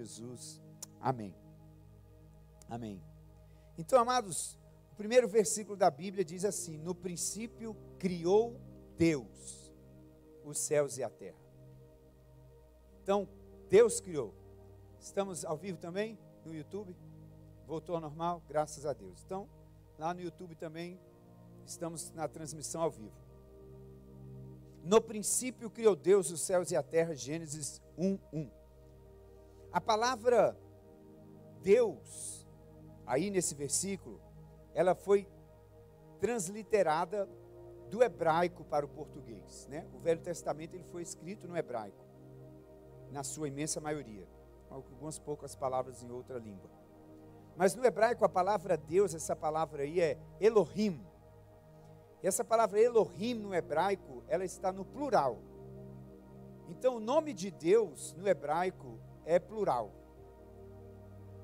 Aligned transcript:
Jesus. 0.00 0.60
Amém. 1.00 1.34
Amém. 2.68 3.02
Então, 3.76 4.00
amados, 4.00 4.58
o 4.92 4.96
primeiro 4.96 5.28
versículo 5.28 5.76
da 5.76 5.90
Bíblia 5.90 6.24
diz 6.24 6.44
assim: 6.44 6.78
No 6.78 6.94
princípio 6.94 7.76
criou 7.98 8.58
Deus 8.96 9.72
os 10.44 10.58
céus 10.58 10.96
e 10.96 11.02
a 11.02 11.10
terra. 11.10 11.38
Então, 13.02 13.28
Deus 13.68 14.00
criou. 14.00 14.34
Estamos 14.98 15.44
ao 15.44 15.56
vivo 15.56 15.78
também 15.78 16.18
no 16.44 16.54
YouTube? 16.54 16.96
Voltou 17.66 17.94
ao 17.94 18.00
normal? 18.00 18.42
Graças 18.48 18.84
a 18.84 18.92
Deus. 18.92 19.22
Então, 19.24 19.48
lá 19.98 20.12
no 20.14 20.20
YouTube 20.20 20.54
também 20.54 21.00
estamos 21.66 22.10
na 22.12 22.26
transmissão 22.28 22.82
ao 22.82 22.90
vivo. 22.90 23.14
No 24.82 25.00
princípio 25.00 25.70
criou 25.70 25.94
Deus 25.94 26.30
os 26.30 26.40
céus 26.40 26.70
e 26.70 26.76
a 26.76 26.82
terra, 26.82 27.14
Gênesis 27.14 27.82
1, 27.98 28.18
1. 28.32 28.59
A 29.72 29.80
palavra 29.80 30.56
Deus, 31.62 32.46
aí 33.06 33.30
nesse 33.30 33.54
versículo, 33.54 34.20
ela 34.74 34.94
foi 34.94 35.28
transliterada 36.18 37.28
do 37.88 38.02
hebraico 38.02 38.64
para 38.64 38.84
o 38.84 38.88
português. 38.88 39.66
Né? 39.68 39.86
O 39.94 39.98
Velho 39.98 40.20
Testamento 40.20 40.74
ele 40.74 40.84
foi 40.84 41.02
escrito 41.02 41.46
no 41.46 41.56
hebraico, 41.56 42.04
na 43.10 43.22
sua 43.22 43.48
imensa 43.48 43.80
maioria, 43.80 44.26
algumas 44.68 45.18
poucas 45.18 45.54
palavras 45.54 46.02
em 46.02 46.10
outra 46.10 46.38
língua. 46.38 46.70
Mas 47.56 47.74
no 47.74 47.84
hebraico 47.84 48.24
a 48.24 48.28
palavra 48.28 48.76
Deus, 48.76 49.14
essa 49.14 49.36
palavra 49.36 49.82
aí 49.82 50.00
é 50.00 50.18
Elohim. 50.40 51.04
E 52.22 52.26
essa 52.26 52.44
palavra 52.44 52.80
Elohim 52.80 53.34
no 53.34 53.54
hebraico, 53.54 54.22
ela 54.28 54.44
está 54.44 54.72
no 54.72 54.84
plural. 54.84 55.38
Então 56.68 56.96
o 56.96 57.00
nome 57.00 57.32
de 57.34 57.50
Deus 57.50 58.14
no 58.14 58.26
hebraico 58.28 58.98
é 59.30 59.38
plural. 59.38 59.92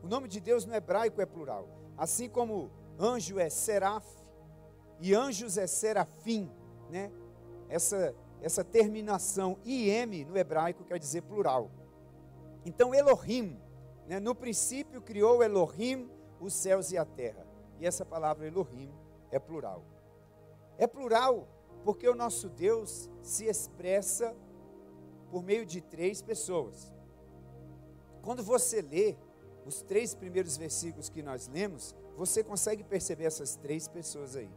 O 0.02 0.08
nome 0.08 0.26
de 0.26 0.40
Deus 0.40 0.66
no 0.66 0.74
hebraico 0.74 1.20
é 1.20 1.26
plural. 1.26 1.68
Assim 1.96 2.28
como 2.28 2.68
anjo 2.98 3.38
é 3.38 3.48
seraf 3.48 4.04
e 5.00 5.14
anjos 5.14 5.56
é 5.56 5.68
serafim, 5.68 6.50
né? 6.90 7.12
Essa 7.68 8.12
essa 8.42 8.64
terminação 8.64 9.56
im 9.64 10.24
no 10.24 10.36
hebraico 10.36 10.84
quer 10.84 10.98
dizer 10.98 11.22
plural. 11.22 11.70
Então 12.64 12.92
Elohim, 12.92 13.56
né, 14.08 14.18
no 14.18 14.34
princípio 14.34 15.00
criou 15.00 15.42
Elohim 15.42 16.10
os 16.40 16.54
céus 16.54 16.90
e 16.90 16.98
a 16.98 17.04
terra. 17.04 17.46
E 17.78 17.86
essa 17.86 18.04
palavra 18.04 18.48
Elohim 18.48 18.92
é 19.30 19.38
plural. 19.38 19.84
É 20.76 20.88
plural 20.88 21.46
porque 21.84 22.08
o 22.08 22.16
nosso 22.16 22.48
Deus 22.48 23.08
se 23.22 23.44
expressa 23.44 24.36
por 25.30 25.44
meio 25.44 25.64
de 25.64 25.80
três 25.80 26.20
pessoas. 26.20 26.95
Quando 28.26 28.42
você 28.42 28.82
lê 28.82 29.14
os 29.64 29.82
três 29.82 30.12
primeiros 30.12 30.56
versículos 30.56 31.08
que 31.08 31.22
nós 31.22 31.46
lemos, 31.46 31.94
você 32.16 32.42
consegue 32.42 32.82
perceber 32.82 33.22
essas 33.22 33.54
três 33.54 33.86
pessoas 33.86 34.34
aí. 34.34 34.50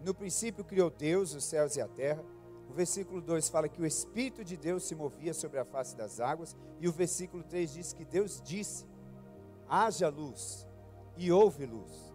No 0.00 0.12
princípio 0.12 0.64
criou 0.64 0.90
Deus 0.90 1.32
os 1.32 1.44
céus 1.44 1.76
e 1.76 1.80
a 1.80 1.86
terra. 1.86 2.24
O 2.68 2.72
versículo 2.72 3.20
2 3.20 3.48
fala 3.48 3.68
que 3.68 3.80
o 3.80 3.86
Espírito 3.86 4.44
de 4.44 4.56
Deus 4.56 4.82
se 4.82 4.96
movia 4.96 5.32
sobre 5.32 5.60
a 5.60 5.64
face 5.64 5.94
das 5.96 6.18
águas. 6.18 6.56
E 6.80 6.88
o 6.88 6.92
versículo 6.92 7.44
3 7.44 7.72
diz 7.72 7.92
que 7.92 8.04
Deus 8.04 8.42
disse: 8.44 8.84
haja 9.68 10.08
luz, 10.08 10.66
e 11.16 11.30
houve 11.30 11.64
luz. 11.64 12.12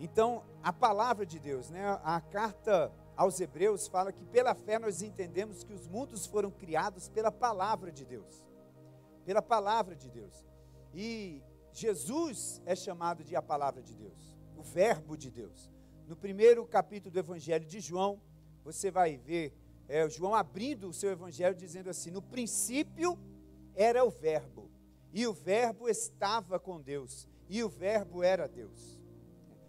Então, 0.00 0.42
a 0.60 0.72
palavra 0.72 1.24
de 1.24 1.38
Deus, 1.38 1.70
né? 1.70 2.00
a 2.02 2.20
carta 2.20 2.92
aos 3.16 3.38
Hebreus 3.38 3.86
fala 3.86 4.10
que 4.10 4.24
pela 4.24 4.56
fé 4.56 4.76
nós 4.76 5.02
entendemos 5.02 5.62
que 5.62 5.72
os 5.72 5.86
mundos 5.86 6.26
foram 6.26 6.50
criados 6.50 7.08
pela 7.08 7.30
palavra 7.30 7.92
de 7.92 8.04
Deus. 8.04 8.48
Pela 9.28 9.42
palavra 9.42 9.94
de 9.94 10.08
Deus. 10.08 10.42
E 10.94 11.42
Jesus 11.70 12.62
é 12.64 12.74
chamado 12.74 13.22
de 13.22 13.36
a 13.36 13.42
palavra 13.42 13.82
de 13.82 13.94
Deus, 13.94 14.34
o 14.56 14.62
Verbo 14.62 15.18
de 15.18 15.30
Deus. 15.30 15.70
No 16.06 16.16
primeiro 16.16 16.64
capítulo 16.64 17.12
do 17.12 17.18
Evangelho 17.18 17.66
de 17.66 17.78
João, 17.78 18.22
você 18.64 18.90
vai 18.90 19.18
ver 19.18 19.52
é, 19.86 20.08
João 20.08 20.34
abrindo 20.34 20.88
o 20.88 20.94
seu 20.94 21.10
Evangelho 21.10 21.54
dizendo 21.54 21.90
assim: 21.90 22.10
No 22.10 22.22
princípio 22.22 23.18
era 23.74 24.02
o 24.02 24.08
Verbo, 24.08 24.70
e 25.12 25.26
o 25.26 25.34
Verbo 25.34 25.90
estava 25.90 26.58
com 26.58 26.80
Deus, 26.80 27.28
e 27.50 27.62
o 27.62 27.68
Verbo 27.68 28.22
era 28.22 28.48
Deus. 28.48 28.98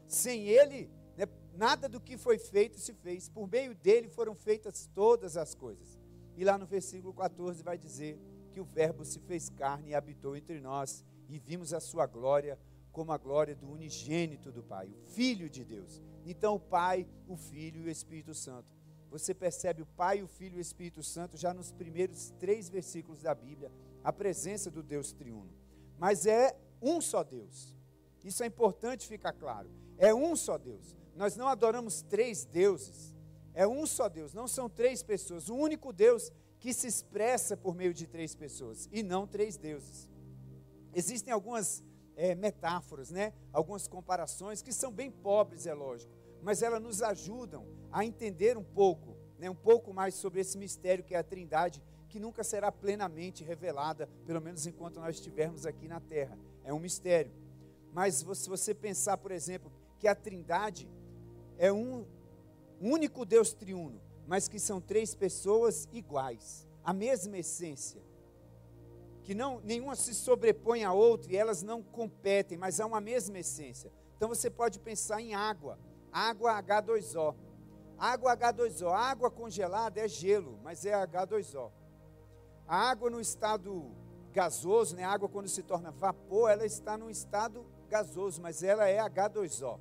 Sem 0.07 0.47
ele, 0.47 0.89
né, 1.17 1.25
nada 1.53 1.89
do 1.89 1.99
que 1.99 2.17
foi 2.17 2.37
feito 2.37 2.79
se 2.79 2.93
fez, 2.93 3.27
por 3.27 3.45
meio 3.45 3.75
dele 3.75 4.07
foram 4.07 4.33
feitas 4.33 4.89
todas 4.95 5.35
as 5.35 5.53
coisas. 5.53 5.99
E 6.37 6.45
lá 6.45 6.57
no 6.57 6.65
versículo 6.65 7.13
14 7.13 7.61
vai 7.61 7.77
dizer 7.77 8.17
que 8.49 8.59
o 8.59 8.65
Verbo 8.65 9.05
se 9.05 9.19
fez 9.19 9.49
carne 9.49 9.91
e 9.91 9.95
habitou 9.95 10.35
entre 10.35 10.59
nós, 10.59 11.05
e 11.27 11.39
vimos 11.39 11.73
a 11.73 11.79
sua 11.79 12.05
glória 12.05 12.59
como 12.91 13.11
a 13.11 13.17
glória 13.17 13.55
do 13.55 13.69
unigênito 13.69 14.51
do 14.51 14.63
Pai, 14.63 14.87
o 14.87 15.09
Filho 15.11 15.49
de 15.49 15.63
Deus. 15.63 16.01
Então, 16.25 16.55
o 16.55 16.59
Pai, 16.59 17.07
o 17.27 17.37
Filho 17.37 17.81
e 17.81 17.85
o 17.85 17.89
Espírito 17.89 18.33
Santo. 18.33 18.75
Você 19.09 19.33
percebe 19.33 19.81
o 19.81 19.85
Pai, 19.85 20.21
o 20.21 20.27
Filho 20.27 20.55
e 20.55 20.59
o 20.59 20.61
Espírito 20.61 21.01
Santo 21.01 21.37
já 21.37 21.53
nos 21.53 21.71
primeiros 21.71 22.31
três 22.39 22.69
versículos 22.69 23.21
da 23.21 23.33
Bíblia, 23.33 23.71
a 24.03 24.11
presença 24.11 24.69
do 24.69 24.83
Deus 24.83 25.11
triuno. 25.11 25.53
Mas 25.97 26.25
é 26.25 26.55
um 26.81 26.99
só 27.01 27.23
Deus. 27.23 27.75
Isso 28.23 28.43
é 28.43 28.47
importante 28.47 29.07
ficar 29.07 29.33
claro. 29.33 29.69
É 29.97 30.13
um 30.13 30.35
só 30.35 30.57
Deus. 30.57 30.95
Nós 31.15 31.35
não 31.35 31.47
adoramos 31.47 32.01
três 32.01 32.45
deuses. 32.45 33.15
É 33.53 33.67
um 33.67 33.85
só 33.85 34.07
Deus, 34.07 34.33
não 34.33 34.47
são 34.47 34.69
três 34.69 35.03
pessoas. 35.03 35.49
O 35.49 35.55
único 35.55 35.91
Deus 35.91 36.31
que 36.59 36.73
se 36.73 36.87
expressa 36.87 37.55
por 37.55 37.73
meio 37.73 37.93
de 37.93 38.05
três 38.05 38.35
pessoas 38.35 38.89
e 38.91 39.01
não 39.01 39.25
três 39.25 39.57
deuses. 39.57 40.09
Existem 40.93 41.33
algumas 41.33 41.83
é, 42.15 42.35
metáforas, 42.35 43.09
né? 43.11 43.33
algumas 43.53 43.87
comparações 43.87 44.61
que 44.61 44.73
são 44.73 44.91
bem 44.91 45.09
pobres, 45.09 45.65
é 45.65 45.73
lógico, 45.73 46.11
mas 46.41 46.61
elas 46.61 46.81
nos 46.81 47.01
ajudam 47.01 47.65
a 47.91 48.03
entender 48.03 48.57
um 48.57 48.63
pouco, 48.63 49.15
né? 49.37 49.49
um 49.49 49.55
pouco 49.55 49.93
mais 49.93 50.15
sobre 50.15 50.41
esse 50.41 50.57
mistério 50.57 51.03
que 51.03 51.15
é 51.15 51.17
a 51.17 51.23
Trindade, 51.23 51.81
que 52.09 52.19
nunca 52.19 52.43
será 52.43 52.71
plenamente 52.71 53.43
revelada, 53.43 54.09
pelo 54.25 54.41
menos 54.41 54.65
enquanto 54.65 54.99
nós 54.99 55.15
estivermos 55.15 55.65
aqui 55.65 55.87
na 55.87 55.99
Terra. 55.99 56.37
É 56.63 56.73
um 56.73 56.79
mistério. 56.79 57.31
Mas 57.93 58.15
se 58.15 58.25
você 58.25 58.73
pensar, 58.73 59.17
por 59.17 59.31
exemplo, 59.31 59.71
que 59.99 60.07
a 60.07 60.15
Trindade 60.15 60.89
é 61.57 61.71
um 61.71 62.05
único 62.81 63.25
Deus 63.25 63.53
triuno, 63.53 64.01
mas 64.29 64.47
que 64.47 64.59
são 64.59 64.79
três 64.79 65.15
pessoas 65.15 65.89
iguais, 65.91 66.67
a 66.83 66.93
mesma 66.93 67.39
essência, 67.39 67.99
que 69.23 69.33
não 69.33 69.59
nenhuma 69.61 69.95
se 69.95 70.13
sobrepõe 70.13 70.83
à 70.83 70.93
outra 70.93 71.33
e 71.33 71.35
elas 71.35 71.63
não 71.63 71.81
competem, 71.81 72.55
mas 72.55 72.79
há 72.79 72.85
uma 72.85 73.01
mesma 73.01 73.39
essência. 73.39 73.91
Então 74.15 74.29
você 74.29 74.47
pode 74.47 74.79
pensar 74.79 75.19
em 75.19 75.33
água, 75.33 75.79
água 76.11 76.61
H2O. 76.61 77.35
Água 77.97 78.37
H2O, 78.37 78.91
água 78.91 79.31
congelada 79.31 79.99
é 79.99 80.07
gelo, 80.07 80.59
mas 80.63 80.85
é 80.85 80.91
H2O. 80.91 81.71
A 82.67 82.87
água 82.87 83.09
no 83.09 83.19
estado 83.19 83.91
gasoso, 84.31 84.95
né, 84.95 85.05
a 85.05 85.11
água 85.11 85.27
quando 85.27 85.49
se 85.49 85.63
torna 85.63 85.89
vapor, 85.89 86.51
ela 86.51 86.67
está 86.67 86.95
no 86.99 87.09
estado 87.09 87.65
gasoso, 87.89 88.39
mas 88.43 88.61
ela 88.61 88.87
é 88.87 88.99
H2O. 88.99 89.79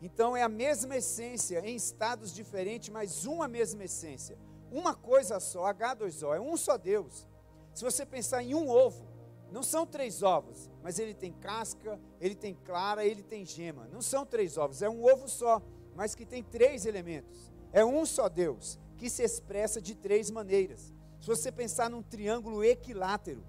Então 0.00 0.36
é 0.36 0.42
a 0.42 0.48
mesma 0.48 0.96
essência 0.96 1.60
em 1.60 1.74
estados 1.74 2.34
diferentes, 2.34 2.88
mas 2.90 3.24
uma 3.24 3.48
mesma 3.48 3.84
essência. 3.84 4.38
Uma 4.70 4.94
coisa 4.94 5.40
só, 5.40 5.72
H2O, 5.72 6.34
é 6.34 6.40
um 6.40 6.56
só 6.56 6.76
Deus. 6.76 7.26
Se 7.72 7.84
você 7.84 8.04
pensar 8.04 8.42
em 8.42 8.54
um 8.54 8.68
ovo, 8.68 9.06
não 9.50 9.62
são 9.62 9.86
três 9.86 10.22
ovos, 10.22 10.70
mas 10.82 10.98
ele 10.98 11.14
tem 11.14 11.32
casca, 11.32 12.00
ele 12.20 12.34
tem 12.34 12.54
clara, 12.54 13.04
ele 13.04 13.22
tem 13.22 13.44
gema. 13.46 13.88
Não 13.92 14.02
são 14.02 14.26
três 14.26 14.58
ovos, 14.58 14.82
é 14.82 14.88
um 14.88 15.04
ovo 15.04 15.28
só, 15.28 15.62
mas 15.94 16.14
que 16.14 16.26
tem 16.26 16.42
três 16.42 16.84
elementos. 16.84 17.52
É 17.72 17.84
um 17.84 18.04
só 18.04 18.28
Deus, 18.28 18.78
que 18.96 19.08
se 19.08 19.22
expressa 19.22 19.80
de 19.80 19.94
três 19.94 20.30
maneiras. 20.30 20.92
Se 21.20 21.26
você 21.26 21.50
pensar 21.50 21.88
num 21.88 22.02
triângulo 22.02 22.62
equilátero, 22.62 23.44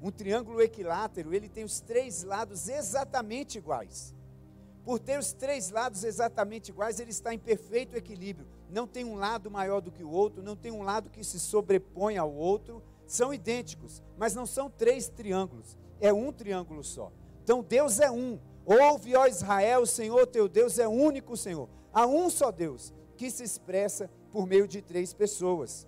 um 0.00 0.10
triângulo 0.10 0.60
equilátero, 0.60 1.32
ele 1.32 1.48
tem 1.48 1.64
os 1.64 1.80
três 1.80 2.24
lados 2.24 2.68
exatamente 2.68 3.58
iguais. 3.58 4.14
Por 4.84 4.98
ter 4.98 5.18
os 5.18 5.32
três 5.32 5.70
lados 5.70 6.02
exatamente 6.02 6.70
iguais, 6.70 6.98
ele 6.98 7.10
está 7.10 7.32
em 7.32 7.38
perfeito 7.38 7.96
equilíbrio. 7.96 8.48
Não 8.68 8.86
tem 8.86 9.04
um 9.04 9.14
lado 9.14 9.50
maior 9.50 9.80
do 9.80 9.92
que 9.92 10.02
o 10.02 10.10
outro, 10.10 10.42
não 10.42 10.56
tem 10.56 10.72
um 10.72 10.82
lado 10.82 11.10
que 11.10 11.22
se 11.22 11.38
sobrepõe 11.38 12.16
ao 12.16 12.32
outro, 12.32 12.82
são 13.06 13.32
idênticos, 13.32 14.02
mas 14.16 14.34
não 14.34 14.46
são 14.46 14.70
três 14.70 15.08
triângulos, 15.08 15.76
é 16.00 16.12
um 16.12 16.32
triângulo 16.32 16.82
só. 16.82 17.12
Então 17.44 17.62
Deus 17.62 18.00
é 18.00 18.10
um. 18.10 18.38
Ouve, 18.64 19.14
ó 19.14 19.26
Israel, 19.26 19.82
o 19.82 19.86
Senhor 19.86 20.26
teu 20.26 20.48
Deus 20.48 20.78
é 20.78 20.88
único, 20.88 21.36
Senhor. 21.36 21.68
Há 21.92 22.06
um 22.06 22.30
só 22.30 22.50
Deus 22.50 22.92
que 23.16 23.30
se 23.30 23.44
expressa 23.44 24.10
por 24.30 24.46
meio 24.46 24.66
de 24.66 24.80
três 24.80 25.12
pessoas. 25.12 25.86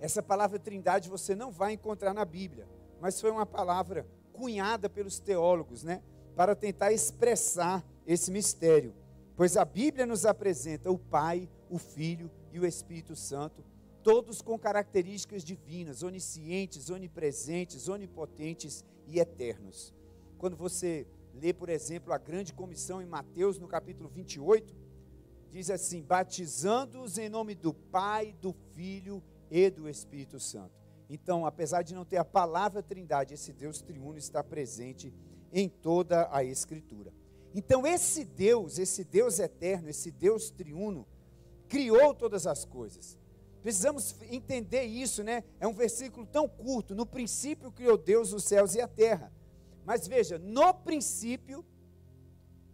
Essa 0.00 0.22
palavra 0.22 0.58
trindade 0.58 1.08
você 1.08 1.34
não 1.34 1.50
vai 1.50 1.72
encontrar 1.72 2.12
na 2.12 2.24
Bíblia, 2.24 2.68
mas 3.00 3.20
foi 3.20 3.30
uma 3.30 3.46
palavra 3.46 4.06
cunhada 4.32 4.90
pelos 4.90 5.18
teólogos, 5.18 5.82
né? 5.82 6.02
Para 6.36 6.54
tentar 6.54 6.92
expressar 6.92 7.84
esse 8.06 8.30
mistério. 8.30 8.94
Pois 9.34 9.56
a 9.56 9.64
Bíblia 9.64 10.06
nos 10.06 10.24
apresenta 10.24 10.92
o 10.92 10.98
Pai, 10.98 11.48
o 11.68 11.78
Filho 11.78 12.30
e 12.52 12.60
o 12.60 12.64
Espírito 12.66 13.16
Santo 13.16 13.64
todos 14.06 14.40
com 14.40 14.56
características 14.56 15.42
divinas, 15.42 16.04
oniscientes, 16.04 16.90
onipresentes, 16.90 17.88
onipotentes 17.88 18.84
e 19.04 19.18
eternos. 19.18 19.92
Quando 20.38 20.56
você 20.56 21.08
lê, 21.34 21.52
por 21.52 21.68
exemplo, 21.68 22.12
a 22.12 22.18
grande 22.18 22.54
comissão 22.54 23.02
em 23.02 23.04
Mateus, 23.04 23.58
no 23.58 23.66
capítulo 23.66 24.08
28, 24.08 24.76
diz 25.50 25.70
assim: 25.70 26.04
batizando-os 26.04 27.18
em 27.18 27.28
nome 27.28 27.56
do 27.56 27.74
Pai, 27.74 28.32
do 28.40 28.54
Filho 28.76 29.20
e 29.50 29.68
do 29.70 29.88
Espírito 29.88 30.38
Santo. 30.38 30.78
Então, 31.10 31.44
apesar 31.44 31.82
de 31.82 31.92
não 31.92 32.04
ter 32.04 32.18
a 32.18 32.24
palavra 32.24 32.84
Trindade, 32.84 33.34
esse 33.34 33.52
Deus 33.52 33.82
triuno 33.82 34.18
está 34.18 34.40
presente 34.44 35.12
em 35.56 35.70
toda 35.70 36.28
a 36.30 36.44
Escritura. 36.44 37.10
Então, 37.54 37.86
esse 37.86 38.26
Deus, 38.26 38.78
esse 38.78 39.02
Deus 39.02 39.38
eterno, 39.38 39.88
esse 39.88 40.10
Deus 40.10 40.50
triuno, 40.50 41.06
criou 41.66 42.12
todas 42.12 42.46
as 42.46 42.66
coisas. 42.66 43.16
Precisamos 43.62 44.14
entender 44.30 44.82
isso, 44.82 45.24
né? 45.24 45.42
É 45.58 45.66
um 45.66 45.72
versículo 45.72 46.26
tão 46.26 46.46
curto. 46.46 46.94
No 46.94 47.06
princípio 47.06 47.72
criou 47.72 47.96
Deus 47.96 48.34
os 48.34 48.44
céus 48.44 48.74
e 48.74 48.82
a 48.82 48.86
terra. 48.86 49.32
Mas 49.82 50.06
veja, 50.06 50.38
no 50.38 50.74
princípio 50.74 51.64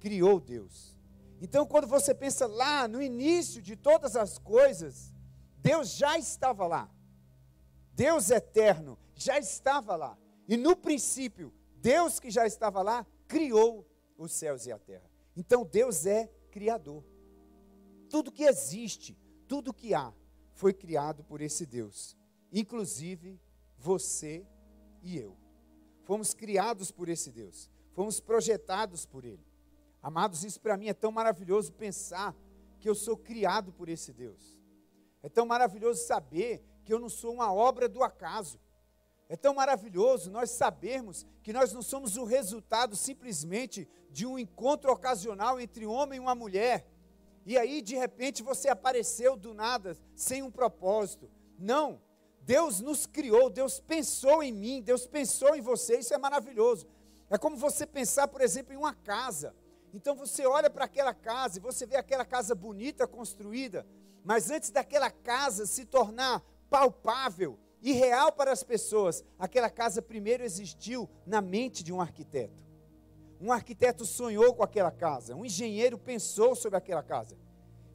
criou 0.00 0.40
Deus. 0.40 0.98
Então, 1.40 1.64
quando 1.64 1.86
você 1.86 2.12
pensa 2.12 2.48
lá 2.48 2.88
no 2.88 3.00
início 3.00 3.62
de 3.62 3.76
todas 3.76 4.16
as 4.16 4.38
coisas, 4.38 5.12
Deus 5.58 5.94
já 5.94 6.18
estava 6.18 6.66
lá. 6.66 6.90
Deus 7.94 8.28
eterno 8.28 8.98
já 9.14 9.38
estava 9.38 9.94
lá. 9.94 10.18
E 10.48 10.56
no 10.56 10.74
princípio, 10.74 11.52
Deus 11.82 12.20
que 12.20 12.30
já 12.30 12.46
estava 12.46 12.80
lá, 12.80 13.04
criou 13.26 13.84
os 14.16 14.32
céus 14.32 14.66
e 14.66 14.72
a 14.72 14.78
terra. 14.78 15.10
Então 15.36 15.64
Deus 15.64 16.06
é 16.06 16.28
criador. 16.52 17.04
Tudo 18.08 18.30
que 18.30 18.44
existe, 18.44 19.18
tudo 19.48 19.74
que 19.74 19.92
há, 19.92 20.14
foi 20.54 20.72
criado 20.72 21.24
por 21.24 21.40
esse 21.40 21.66
Deus. 21.66 22.16
Inclusive 22.52 23.40
você 23.76 24.46
e 25.02 25.18
eu. 25.18 25.36
Fomos 26.04 26.32
criados 26.32 26.92
por 26.92 27.08
esse 27.08 27.32
Deus. 27.32 27.68
Fomos 27.92 28.20
projetados 28.20 29.04
por 29.04 29.24
Ele. 29.24 29.44
Amados, 30.00 30.44
isso 30.44 30.60
para 30.60 30.76
mim 30.76 30.88
é 30.88 30.94
tão 30.94 31.10
maravilhoso 31.10 31.72
pensar 31.72 32.34
que 32.78 32.88
eu 32.88 32.94
sou 32.94 33.16
criado 33.16 33.72
por 33.72 33.88
esse 33.88 34.12
Deus. 34.12 34.60
É 35.20 35.28
tão 35.28 35.46
maravilhoso 35.46 36.04
saber 36.04 36.64
que 36.84 36.92
eu 36.92 36.98
não 36.98 37.08
sou 37.08 37.32
uma 37.32 37.52
obra 37.52 37.88
do 37.88 38.02
acaso. 38.02 38.60
É 39.32 39.36
tão 39.36 39.54
maravilhoso 39.54 40.30
nós 40.30 40.50
sabermos 40.50 41.24
que 41.42 41.54
nós 41.54 41.72
não 41.72 41.80
somos 41.80 42.18
o 42.18 42.24
resultado 42.24 42.94
simplesmente 42.94 43.88
de 44.10 44.26
um 44.26 44.38
encontro 44.38 44.92
ocasional 44.92 45.58
entre 45.58 45.86
um 45.86 45.90
homem 45.90 46.18
e 46.18 46.20
uma 46.20 46.34
mulher. 46.34 46.86
E 47.46 47.56
aí, 47.56 47.80
de 47.80 47.96
repente, 47.96 48.42
você 48.42 48.68
apareceu 48.68 49.34
do 49.34 49.54
nada, 49.54 49.96
sem 50.14 50.42
um 50.42 50.50
propósito. 50.50 51.30
Não. 51.58 51.98
Deus 52.42 52.82
nos 52.82 53.06
criou, 53.06 53.48
Deus 53.48 53.80
pensou 53.80 54.42
em 54.42 54.52
mim, 54.52 54.82
Deus 54.82 55.06
pensou 55.06 55.56
em 55.56 55.62
você, 55.62 56.00
isso 56.00 56.12
é 56.12 56.18
maravilhoso. 56.18 56.86
É 57.30 57.38
como 57.38 57.56
você 57.56 57.86
pensar, 57.86 58.28
por 58.28 58.42
exemplo, 58.42 58.74
em 58.74 58.76
uma 58.76 58.92
casa. 58.92 59.56
Então 59.94 60.14
você 60.14 60.44
olha 60.44 60.68
para 60.68 60.84
aquela 60.84 61.14
casa 61.14 61.56
e 61.56 61.62
você 61.62 61.86
vê 61.86 61.96
aquela 61.96 62.26
casa 62.26 62.54
bonita 62.54 63.06
construída, 63.06 63.86
mas 64.22 64.50
antes 64.50 64.68
daquela 64.68 65.10
casa 65.10 65.64
se 65.64 65.86
tornar 65.86 66.44
palpável 66.68 67.58
e 67.82 67.92
real 67.92 68.30
para 68.32 68.52
as 68.52 68.62
pessoas, 68.62 69.24
aquela 69.38 69.68
casa 69.68 70.00
primeiro 70.00 70.44
existiu 70.44 71.10
na 71.26 71.40
mente 71.40 71.82
de 71.82 71.92
um 71.92 72.00
arquiteto. 72.00 72.62
Um 73.40 73.50
arquiteto 73.50 74.06
sonhou 74.06 74.54
com 74.54 74.62
aquela 74.62 74.92
casa, 74.92 75.34
um 75.34 75.44
engenheiro 75.44 75.98
pensou 75.98 76.54
sobre 76.54 76.78
aquela 76.78 77.02
casa 77.02 77.36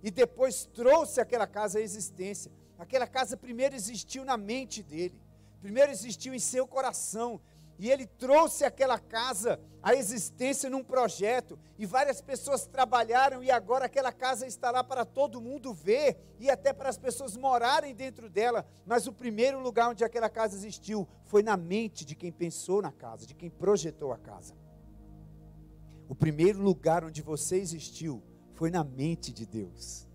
e 0.04 0.12
depois 0.12 0.66
trouxe 0.66 1.22
aquela 1.22 1.48
casa 1.48 1.80
à 1.80 1.82
existência. 1.82 2.52
Aquela 2.78 3.08
casa 3.08 3.38
primeiro 3.38 3.76
existiu 3.76 4.26
na 4.26 4.36
mente 4.36 4.84
dele, 4.84 5.20
primeiro 5.62 5.92
existiu 5.92 6.34
em 6.34 6.40
seu 6.40 6.68
coração, 6.68 7.40
e 7.80 7.90
ele 7.90 8.06
trouxe 8.06 8.64
aquela 8.64 8.98
casa 9.00 9.60
à 9.82 9.94
existência 9.94 10.70
num 10.70 10.84
projeto, 10.84 11.58
e 11.78 11.86
várias 11.86 12.22
pessoas 12.22 12.66
trabalharam, 12.66 13.44
e 13.44 13.52
agora 13.52 13.86
aquela 13.86 14.12
casa 14.12 14.46
está 14.46 14.72
lá 14.72 14.84
para 14.84 15.06
todo 15.06 15.42
mundo 15.42 15.74
ver, 15.74 16.18
e 16.40 16.50
até 16.50 16.74
para 16.74 16.90
as 16.90 16.98
pessoas 16.98 17.38
morarem 17.38 17.94
dentro 17.94 18.30
dela. 18.30 18.66
Mas 18.86 19.08
o 19.08 19.14
primeiro 19.14 19.60
lugar 19.60 19.90
onde 19.90 20.04
aquela 20.04 20.30
casa 20.30 20.56
existiu 20.56 21.08
foi 21.26 21.44
na 21.44 21.56
mente 21.56 22.04
de 22.04 22.16
quem 22.16 22.32
pensou 22.32 22.82
na 22.82 22.92
casa, 22.92 23.26
de 23.26 23.36
quem 23.36 23.50
projetou 23.50 24.12
a 24.12 24.18
casa. 24.18 24.56
O 26.10 26.16
primeiro 26.16 26.62
lugar 26.62 27.04
onde 27.04 27.22
você 27.22 27.58
existiu 27.58 28.24
foi 28.54 28.72
na 28.72 28.84
mente 28.84 29.32
de 29.32 29.46
Deus. 29.46 30.08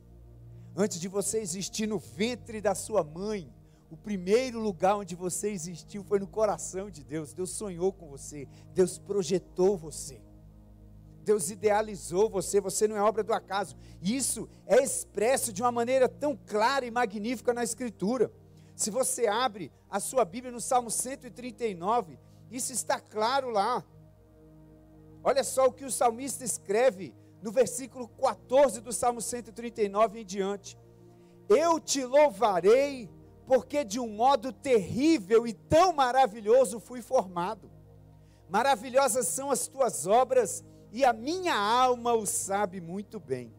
Antes 0.74 0.98
de 0.98 1.06
você 1.06 1.38
existir 1.38 1.86
no 1.86 1.98
ventre 1.98 2.60
da 2.60 2.74
sua 2.74 3.04
mãe, 3.04 3.52
o 3.92 3.96
primeiro 3.98 4.58
lugar 4.58 4.96
onde 4.96 5.14
você 5.14 5.50
existiu 5.50 6.02
foi 6.02 6.18
no 6.18 6.26
coração 6.26 6.88
de 6.88 7.04
Deus. 7.04 7.34
Deus 7.34 7.50
sonhou 7.50 7.92
com 7.92 8.08
você, 8.08 8.48
Deus 8.72 8.96
projetou 8.96 9.76
você. 9.76 10.18
Deus 11.22 11.50
idealizou 11.50 12.30
você, 12.30 12.58
você 12.58 12.88
não 12.88 12.96
é 12.96 13.02
obra 13.02 13.22
do 13.22 13.34
acaso. 13.34 13.76
Isso 14.00 14.48
é 14.66 14.82
expresso 14.82 15.52
de 15.52 15.60
uma 15.60 15.70
maneira 15.70 16.08
tão 16.08 16.34
clara 16.34 16.86
e 16.86 16.90
magnífica 16.90 17.52
na 17.52 17.62
Escritura. 17.62 18.32
Se 18.74 18.90
você 18.90 19.26
abre 19.26 19.70
a 19.90 20.00
sua 20.00 20.24
Bíblia 20.24 20.50
no 20.50 20.60
Salmo 20.60 20.90
139, 20.90 22.18
isso 22.50 22.72
está 22.72 22.98
claro 22.98 23.50
lá. 23.50 23.84
Olha 25.22 25.44
só 25.44 25.66
o 25.66 25.72
que 25.72 25.84
o 25.84 25.92
salmista 25.92 26.42
escreve 26.42 27.14
no 27.42 27.52
versículo 27.52 28.08
14 28.08 28.80
do 28.80 28.90
Salmo 28.90 29.20
139 29.20 30.20
em 30.20 30.24
diante. 30.24 30.78
Eu 31.46 31.78
te 31.78 32.02
louvarei 32.06 33.10
porque 33.46 33.84
de 33.84 33.98
um 33.98 34.08
modo 34.08 34.52
terrível 34.52 35.46
e 35.46 35.52
tão 35.52 35.92
maravilhoso 35.92 36.78
fui 36.78 37.02
formado. 37.02 37.70
Maravilhosas 38.48 39.26
são 39.26 39.50
as 39.50 39.66
tuas 39.66 40.06
obras, 40.06 40.64
e 40.92 41.04
a 41.04 41.12
minha 41.12 41.54
alma 41.54 42.12
o 42.12 42.26
sabe 42.26 42.80
muito 42.80 43.18
bem. 43.18 43.52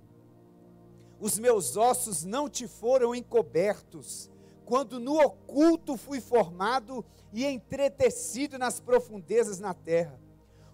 Os 1.20 1.40
meus 1.40 1.76
ossos 1.76 2.24
não 2.24 2.48
te 2.48 2.68
foram 2.68 3.16
encobertos, 3.16 4.30
quando 4.66 5.00
no 5.00 5.20
oculto 5.20 5.98
fui 5.98 6.22
formado 6.22 7.04
e 7.32 7.44
entretecido 7.44 8.60
nas 8.60 8.80
profundezas 8.80 9.60
na 9.60 9.74
terra. 9.74 10.20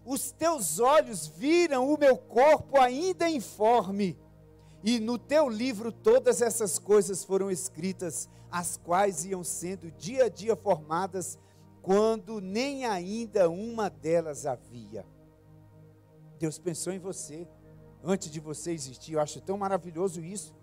Os 0.05 0.31
teus 0.31 0.79
olhos 0.79 1.27
viram 1.27 1.88
o 1.88 1.97
meu 1.97 2.17
corpo 2.17 2.79
ainda 2.79 3.29
informe 3.29 4.17
e 4.83 4.99
no 4.99 5.17
teu 5.17 5.49
livro 5.49 5.91
todas 5.91 6.41
essas 6.41 6.79
coisas 6.79 7.23
foram 7.23 7.51
escritas, 7.51 8.29
as 8.51 8.77
quais 8.77 9.25
iam 9.25 9.43
sendo 9.43 9.91
dia 9.91 10.25
a 10.25 10.29
dia 10.29 10.55
formadas, 10.55 11.37
quando 11.81 12.39
nem 12.39 12.85
ainda 12.85 13.49
uma 13.49 13.89
delas 13.89 14.45
havia. 14.45 15.05
Deus 16.38 16.57
pensou 16.57 16.93
em 16.93 17.00
você 17.00 17.48
antes 18.03 18.31
de 18.31 18.39
você 18.39 18.71
existir. 18.71 19.13
Eu 19.13 19.19
acho 19.19 19.41
tão 19.41 19.57
maravilhoso 19.57 20.21
isso. 20.21 20.55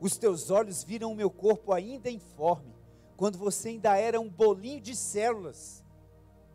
Os 0.00 0.16
teus 0.16 0.50
olhos 0.50 0.84
viram 0.84 1.12
o 1.12 1.16
meu 1.16 1.30
corpo 1.30 1.72
ainda 1.72 2.10
informe, 2.10 2.74
quando 3.16 3.38
você 3.38 3.70
ainda 3.70 3.96
era 3.96 4.20
um 4.20 4.28
bolinho 4.28 4.80
de 4.80 4.94
células 4.94 5.84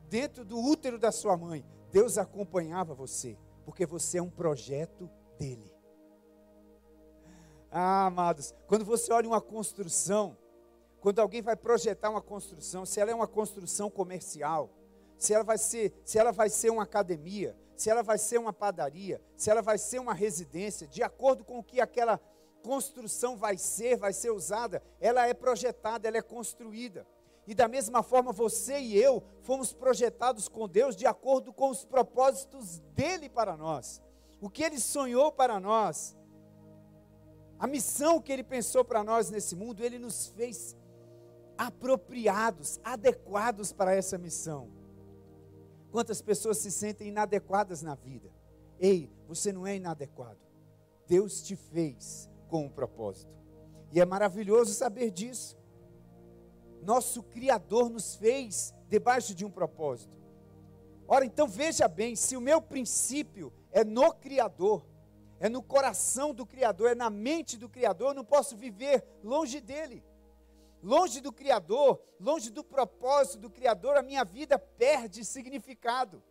dentro 0.10 0.46
do 0.46 0.60
útero 0.60 0.98
da 0.98 1.12
sua 1.12 1.36
mãe. 1.36 1.66
Deus 1.92 2.18
acompanhava 2.18 2.94
você, 2.94 3.38
porque 3.66 3.86
você 3.86 4.20
é 4.20 4.22
um 4.22 4.30
projeto 4.30 5.10
dele. 5.38 5.79
Ah, 7.72 8.08
amados, 8.08 8.54
quando 8.68 8.84
você 8.84 9.12
olha 9.14 9.28
uma 9.28 9.42
construção, 9.42 10.38
quando 11.00 11.20
alguém 11.20 11.42
vai 11.42 11.56
projetar 11.56 12.10
uma 12.10 12.22
construção, 12.22 12.86
se 12.86 13.00
ela 13.00 13.12
é 13.12 13.16
uma 13.16 13.28
construção 13.28 13.90
comercial, 13.90 14.70
se 15.18 15.34
ela 15.34 15.44
vai 15.44 15.58
ser, 15.58 15.94
se 16.04 16.18
ela 16.18 16.32
vai 16.32 16.50
ser 16.50 16.72
uma 16.72 16.84
academia, 16.84 17.56
se 17.76 17.90
ela 17.90 18.02
vai 18.02 18.18
ser 18.18 18.38
uma 18.40 18.52
padaria, 18.52 19.22
se 19.38 19.50
ela 19.50 19.62
vai 19.62 19.78
ser 19.78 20.00
uma 20.00 20.14
residência, 20.14 20.88
de 20.88 21.04
acordo 21.04 21.46
com 21.46 21.60
o 21.60 21.64
que 21.64 21.80
aquela 21.80 22.20
construção 22.64 23.38
vai 23.38 23.58
ser, 23.58 23.98
vai 23.98 24.14
ser 24.14 24.32
usada, 24.32 24.82
ela 25.00 25.28
é 25.28 25.34
projetada, 25.34 26.08
ela 26.08 26.18
é 26.18 26.22
construída. 26.22 27.06
E 27.48 27.56
da 27.56 27.68
mesma 27.68 28.04
forma, 28.04 28.32
você 28.32 28.80
e 28.80 28.98
eu 28.98 29.24
fomos 29.42 29.74
projetados 29.74 30.48
com 30.48 30.68
Deus 30.68 30.96
de 30.96 31.08
acordo 31.08 31.54
com 31.54 31.70
os 31.70 31.86
propósitos 31.86 32.80
dele 32.94 33.30
para 33.30 33.56
nós. 33.56 34.02
O 34.42 34.50
que 34.50 34.64
ele 34.64 34.80
sonhou 34.80 35.32
para 35.32 35.60
nós, 35.60 36.16
a 37.60 37.68
missão 37.68 38.22
que 38.22 38.32
Ele 38.32 38.44
pensou 38.44 38.86
para 38.86 39.04
nós 39.04 39.30
nesse 39.30 39.54
mundo, 39.54 39.84
Ele 39.84 40.00
nos 40.00 40.28
fez 40.28 40.78
apropriados, 41.58 42.80
adequados 42.84 43.74
para 43.74 43.94
essa 43.94 44.18
missão. 44.18 44.70
Quantas 45.92 46.22
pessoas 46.22 46.58
se 46.60 46.72
sentem 46.72 47.10
inadequadas 47.10 47.82
na 47.82 47.96
vida? 47.96 48.32
Ei, 48.80 49.12
você 49.28 49.52
não 49.52 49.68
é 49.68 49.76
inadequado. 49.76 50.40
Deus 51.06 51.42
te 51.42 51.58
fez 51.58 52.30
com 52.48 52.66
um 52.66 52.70
propósito. 52.70 53.34
E 53.92 54.00
é 54.00 54.06
maravilhoso 54.06 54.74
saber 54.74 55.12
disso. 55.12 55.58
Nosso 56.82 57.22
Criador 57.24 57.90
nos 57.90 58.16
fez 58.16 58.74
debaixo 58.88 59.36
de 59.36 59.44
um 59.44 59.52
propósito. 59.52 60.18
Ora, 61.08 61.26
então 61.26 61.48
veja 61.48 61.88
bem: 61.88 62.16
se 62.16 62.38
o 62.38 62.42
meu 62.42 62.62
princípio 62.62 63.52
é 63.72 63.84
no 63.84 64.14
Criador, 64.14 64.86
é 65.40 65.48
no 65.48 65.64
coração 65.64 66.34
do 66.34 66.46
Criador, 66.46 66.92
é 66.92 66.96
na 66.96 67.10
mente 67.10 67.58
do 67.58 67.70
Criador, 67.70 68.10
eu 68.10 68.14
não 68.14 68.26
posso 68.26 68.56
viver 68.58 69.04
longe 69.24 69.62
dele. 69.62 70.04
longe 70.82 71.20
do 71.20 71.32
Criador, 71.32 72.02
longe 72.20 72.50
do 72.50 72.64
propósito 72.64 73.40
do 73.40 73.50
Criador, 73.50 73.98
a 73.98 74.02
minha 74.02 74.24
vida 74.24 74.58
perde 74.58 75.26
significado, 75.26 76.24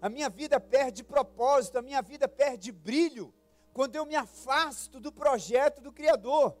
a 0.00 0.08
minha 0.08 0.28
vida 0.28 0.60
perde 0.60 1.02
propósito, 1.02 1.78
a 1.78 1.82
minha 1.82 2.00
vida 2.00 2.28
perde 2.28 2.70
brilho, 2.70 3.34
quando 3.72 3.96
eu 3.96 4.06
me 4.06 4.16
afasto 4.16 5.00
do 5.00 5.12
projeto 5.12 5.80
do 5.80 5.92
Criador, 5.92 6.56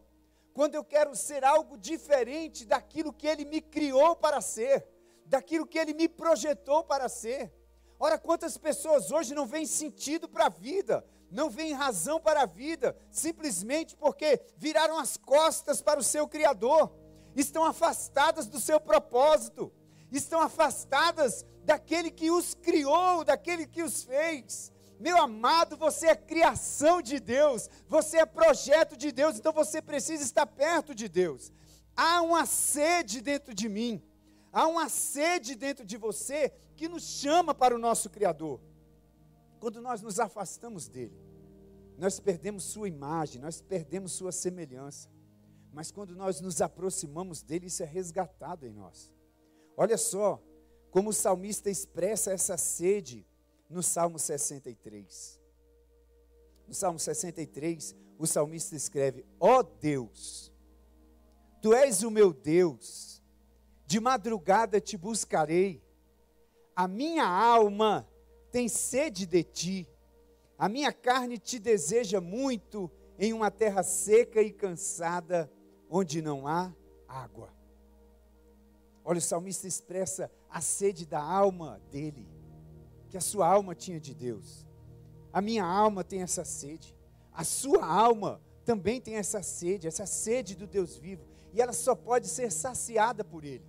quando 0.52 0.74
eu 0.74 0.84
quero 0.84 1.14
ser 1.14 1.44
algo 1.44 1.78
diferente 1.78 2.64
daquilo 2.66 3.12
que 3.12 3.26
Ele 3.26 3.44
me 3.44 3.60
criou 3.60 4.16
para 4.16 4.40
ser, 4.40 4.86
daquilo 5.24 5.66
que 5.66 5.78
Ele 5.78 5.94
me 5.94 6.08
projetou 6.08 6.82
para 6.82 7.08
ser. 7.08 7.52
Ora, 7.98 8.18
quantas 8.18 8.58
pessoas 8.58 9.10
hoje 9.10 9.34
não 9.34 9.46
veem 9.46 9.66
sentido 9.66 10.28
para 10.28 10.46
a 10.46 10.48
vida, 10.48 11.04
não 11.30 11.48
veem 11.48 11.72
razão 11.72 12.20
para 12.20 12.42
a 12.42 12.46
vida, 12.46 12.96
simplesmente 13.10 13.96
porque 13.96 14.40
viraram 14.56 14.98
as 14.98 15.16
costas 15.16 15.80
para 15.80 16.00
o 16.00 16.04
seu 16.04 16.26
Criador, 16.26 16.92
estão 17.36 17.64
afastadas 17.64 18.46
do 18.46 18.58
seu 18.58 18.80
propósito, 18.80 19.72
estão 20.10 20.40
afastadas 20.40 21.44
daquele 21.64 22.10
que 22.10 22.30
os 22.30 22.54
criou, 22.54 23.24
daquele 23.24 23.66
que 23.66 23.82
os 23.82 24.02
fez. 24.02 24.72
Meu 24.98 25.16
amado, 25.18 25.76
você 25.76 26.08
é 26.08 26.14
criação 26.14 27.00
de 27.00 27.18
Deus, 27.20 27.70
você 27.88 28.18
é 28.18 28.26
projeto 28.26 28.96
de 28.96 29.12
Deus, 29.12 29.38
então 29.38 29.52
você 29.52 29.80
precisa 29.80 30.22
estar 30.22 30.46
perto 30.46 30.94
de 30.94 31.08
Deus. 31.08 31.52
Há 31.96 32.20
uma 32.22 32.44
sede 32.44 33.20
dentro 33.20 33.54
de 33.54 33.68
mim, 33.68 34.02
há 34.52 34.66
uma 34.66 34.88
sede 34.88 35.54
dentro 35.54 35.86
de 35.86 35.96
você 35.96 36.52
que 36.76 36.88
nos 36.88 37.02
chama 37.02 37.54
para 37.54 37.74
o 37.74 37.78
nosso 37.78 38.10
Criador. 38.10 38.60
Quando 39.60 39.82
nós 39.82 40.00
nos 40.00 40.18
afastamos 40.18 40.88
dele, 40.88 41.14
nós 41.98 42.18
perdemos 42.18 42.64
sua 42.64 42.88
imagem, 42.88 43.40
nós 43.40 43.60
perdemos 43.60 44.12
sua 44.12 44.32
semelhança. 44.32 45.10
Mas 45.70 45.92
quando 45.92 46.16
nós 46.16 46.40
nos 46.40 46.62
aproximamos 46.62 47.42
dele, 47.42 47.66
isso 47.66 47.82
é 47.82 47.86
resgatado 47.86 48.66
em 48.66 48.72
nós. 48.72 49.12
Olha 49.76 49.98
só 49.98 50.42
como 50.90 51.10
o 51.10 51.12
salmista 51.12 51.70
expressa 51.70 52.32
essa 52.32 52.56
sede 52.56 53.26
no 53.68 53.82
Salmo 53.82 54.18
63. 54.18 55.38
No 56.66 56.74
Salmo 56.74 56.98
63, 56.98 57.94
o 58.18 58.26
salmista 58.26 58.74
escreve: 58.74 59.26
Ó 59.38 59.58
oh 59.58 59.62
Deus, 59.62 60.52
tu 61.60 61.74
és 61.74 62.02
o 62.02 62.10
meu 62.10 62.32
Deus, 62.32 63.22
de 63.86 64.00
madrugada 64.00 64.80
te 64.80 64.96
buscarei, 64.96 65.84
a 66.74 66.88
minha 66.88 67.26
alma 67.26 68.08
tem 68.50 68.68
sede 68.68 69.26
de 69.26 69.42
ti, 69.42 69.88
a 70.58 70.68
minha 70.68 70.92
carne 70.92 71.38
te 71.38 71.58
deseja 71.58 72.20
muito 72.20 72.90
em 73.18 73.32
uma 73.32 73.50
terra 73.50 73.82
seca 73.82 74.42
e 74.42 74.50
cansada, 74.52 75.50
onde 75.88 76.20
não 76.20 76.46
há 76.46 76.74
água. 77.06 77.52
Olha, 79.04 79.18
o 79.18 79.22
salmista 79.22 79.66
expressa 79.66 80.30
a 80.48 80.60
sede 80.60 81.06
da 81.06 81.22
alma 81.22 81.80
dele, 81.90 82.28
que 83.08 83.16
a 83.16 83.20
sua 83.20 83.46
alma 83.46 83.74
tinha 83.74 84.00
de 84.00 84.14
Deus. 84.14 84.66
A 85.32 85.40
minha 85.40 85.64
alma 85.64 86.04
tem 86.04 86.22
essa 86.22 86.44
sede, 86.44 86.96
a 87.32 87.44
sua 87.44 87.84
alma 87.84 88.40
também 88.64 89.00
tem 89.00 89.16
essa 89.16 89.42
sede, 89.42 89.86
essa 89.86 90.06
sede 90.06 90.56
do 90.56 90.66
Deus 90.66 90.96
vivo, 90.96 91.26
e 91.52 91.60
ela 91.60 91.72
só 91.72 91.94
pode 91.94 92.28
ser 92.28 92.52
saciada 92.52 93.24
por 93.24 93.44
Ele. 93.44 93.64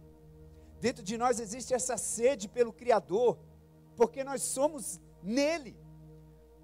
Dentro 0.79 1.03
de 1.03 1.17
nós 1.17 1.39
existe 1.39 1.73
essa 1.73 1.97
sede 1.97 2.47
pelo 2.47 2.73
Criador, 2.73 3.37
porque 4.01 4.23
nós 4.23 4.41
somos 4.41 4.99
nele. 5.21 5.77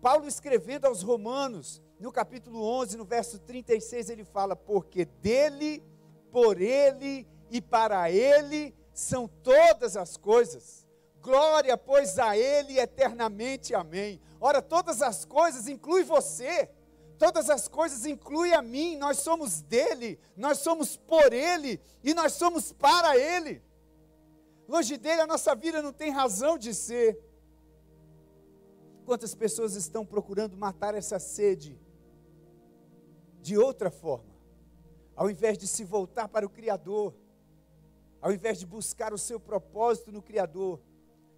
Paulo 0.01 0.27
escrevendo 0.27 0.86
aos 0.86 1.03
Romanos, 1.03 1.79
no 2.00 2.12
capítulo 2.12 2.63
11, 2.63 2.98
no 2.98 3.06
verso 3.06 3.38
36, 3.38 4.10
ele 4.10 4.24
fala: 4.24 4.56
Porque 4.56 5.06
dele, 5.06 5.84
por 6.32 6.60
ele 6.60 7.27
e 7.51 7.62
para 7.62 8.10
ele 8.10 8.74
são 8.91 9.27
todas 9.27 9.96
as 9.96 10.17
coisas. 10.17 10.88
Glória, 11.22 11.77
pois, 11.77 12.17
a 12.17 12.36
ele 12.36 12.79
eternamente. 12.79 13.75
Amém. 13.75 14.20
Ora, 14.41 14.60
todas 14.60 15.03
as 15.03 15.24
coisas 15.24 15.67
inclui 15.67 16.03
você. 16.03 16.72
Todas 17.20 17.51
as 17.51 17.67
coisas 17.67 18.08
inclui 18.08 18.51
a 18.51 18.63
mim. 18.63 18.98
Nós 18.98 19.20
somos 19.20 19.62
dele, 19.62 20.20
nós 20.36 20.58
somos 20.58 20.98
por 20.98 21.32
ele 21.32 21.79
e 22.03 22.15
nós 22.15 22.34
somos 22.34 22.74
para 22.74 23.15
ele. 23.15 23.62
Longe 24.67 24.98
dele 24.98 25.22
a 25.22 25.27
nossa 25.27 25.53
vida 25.53 25.84
não 25.84 25.94
tem 25.94 26.10
razão 26.10 26.58
de 26.58 26.74
ser. 26.74 27.27
Quantas 29.08 29.34
pessoas 29.34 29.74
estão 29.76 30.06
procurando 30.06 30.58
matar 30.58 30.94
essa 30.94 31.18
sede 31.18 31.80
de 33.42 33.58
outra 33.58 33.90
forma? 33.90 34.36
Ao 35.16 35.32
invés 35.32 35.58
de 35.58 35.66
se 35.66 35.86
voltar 35.86 36.28
para 36.28 36.46
o 36.46 36.50
Criador, 36.50 37.16
ao 38.22 38.34
invés 38.34 38.60
de 38.60 38.66
buscar 38.66 39.14
o 39.14 39.18
seu 39.18 39.40
propósito 39.40 40.12
no 40.12 40.22
Criador, 40.22 40.82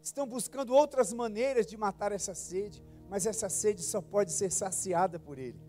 estão 0.01 0.25
buscando 0.25 0.73
outras 0.73 1.13
maneiras 1.13 1.67
de 1.67 1.77
matar 1.77 2.11
essa 2.11 2.33
sede, 2.33 2.83
mas 3.07 3.27
essa 3.27 3.49
sede 3.49 3.83
só 3.83 4.01
pode 4.01 4.31
ser 4.31 4.51
saciada 4.51 5.19
por 5.19 5.37
Ele. 5.37 5.61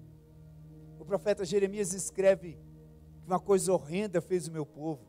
O 0.98 1.04
profeta 1.04 1.44
Jeremias 1.44 1.92
escreve 1.92 2.58
que 3.20 3.26
uma 3.26 3.38
coisa 3.38 3.74
horrenda 3.74 4.22
fez 4.22 4.48
o 4.48 4.52
meu 4.52 4.64
povo, 4.64 5.06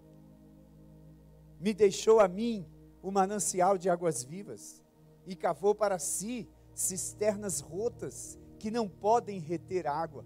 me 1.58 1.74
deixou 1.74 2.20
a 2.20 2.28
mim 2.28 2.68
o 3.02 3.10
manancial 3.12 3.78
de 3.78 3.90
águas 3.90 4.26
vivas 4.26 4.84
e 5.26 5.38
cavou 5.38 5.74
para 5.74 5.98
si 5.98 6.50
cisternas 6.74 7.60
rotas 7.60 8.38
que 8.60 8.72
não 8.72 8.88
podem 8.88 9.40
reter 9.40 9.88
água. 9.88 10.26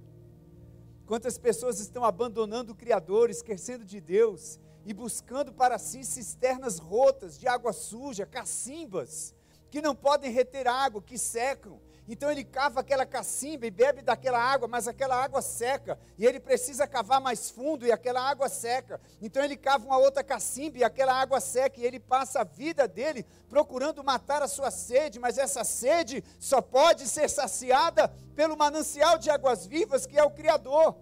Quantas 1.05 1.37
pessoas 1.37 1.79
estão 1.79 2.03
abandonando 2.03 2.73
o 2.73 2.75
Criador, 2.75 3.29
esquecendo 3.29 3.85
de 3.85 4.01
Deus 4.01 4.59
e 4.85 4.93
buscando 4.93 5.53
para 5.53 5.77
si 5.77 6.03
cisternas 6.03 6.79
rotas 6.79 7.37
de 7.37 7.47
água 7.47 7.71
suja, 7.73 8.25
cacimbas, 8.25 9.33
que 9.69 9.81
não 9.81 9.95
podem 9.95 10.31
reter 10.31 10.67
água, 10.67 11.01
que 11.01 11.17
secam, 11.17 11.79
então 12.07 12.31
ele 12.31 12.43
cava 12.43 12.81
aquela 12.81 13.05
cacimba 13.05 13.65
e 13.65 13.71
bebe 13.71 14.01
daquela 14.01 14.39
água, 14.39 14.67
mas 14.67 14.88
aquela 14.88 15.15
água 15.15 15.41
seca, 15.41 15.97
e 16.17 16.25
ele 16.25 16.39
precisa 16.39 16.88
cavar 16.88 17.19
mais 17.19 17.50
fundo 17.50 17.85
e 17.85 17.91
aquela 17.91 18.21
água 18.21 18.47
seca. 18.47 19.01
Então 19.21 19.43
ele 19.43 19.57
cava 19.57 19.85
uma 19.85 19.97
outra 19.97 20.24
cacimba 20.24 20.77
e 20.77 20.83
aquela 20.83 21.13
água 21.13 21.39
seca, 21.39 21.79
e 21.79 21.85
ele 21.85 22.00
passa 22.00 22.41
a 22.41 22.43
vida 22.43 22.88
dele 22.88 23.25
procurando 23.50 24.03
matar 24.03 24.43
a 24.43 24.47
sua 24.47 24.69
sede, 24.69 25.19
mas 25.19 25.38
essa 25.38 25.63
sede 25.63 26.24
só 26.39 26.62
pode 26.62 27.07
ser 27.07 27.29
saciada 27.29 28.07
pelo 28.35 28.55
manancial 28.55 29.17
de 29.17 29.29
águas 29.29 29.65
vivas 29.65 30.05
que 30.05 30.17
é 30.17 30.24
o 30.24 30.31
Criador. 30.31 30.95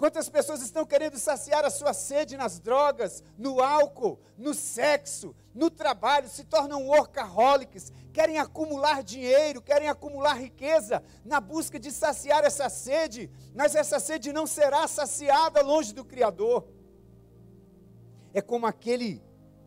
Quantas 0.00 0.30
pessoas 0.30 0.62
estão 0.62 0.86
querendo 0.86 1.18
saciar 1.18 1.62
a 1.62 1.68
sua 1.68 1.92
sede 1.92 2.34
nas 2.34 2.58
drogas, 2.58 3.22
no 3.36 3.60
álcool, 3.60 4.18
no 4.38 4.54
sexo, 4.54 5.36
no 5.54 5.68
trabalho, 5.68 6.26
se 6.26 6.42
tornam 6.44 6.86
workaholics, 6.86 7.92
querem 8.12 8.38
acumular 8.38 9.02
dinheiro, 9.02 9.62
querem 9.62 9.88
acumular 9.88 10.34
riqueza, 10.34 11.02
na 11.24 11.40
busca 11.40 11.78
de 11.78 11.90
saciar 11.90 12.44
essa 12.44 12.68
sede, 12.68 13.30
mas 13.54 13.74
essa 13.74 13.98
sede 13.98 14.32
não 14.32 14.46
será 14.46 14.86
saciada 14.86 15.62
longe 15.62 15.94
do 15.94 16.04
Criador. 16.04 16.66
É 18.32 18.40
como 18.40 18.66
aquele, 18.66 19.22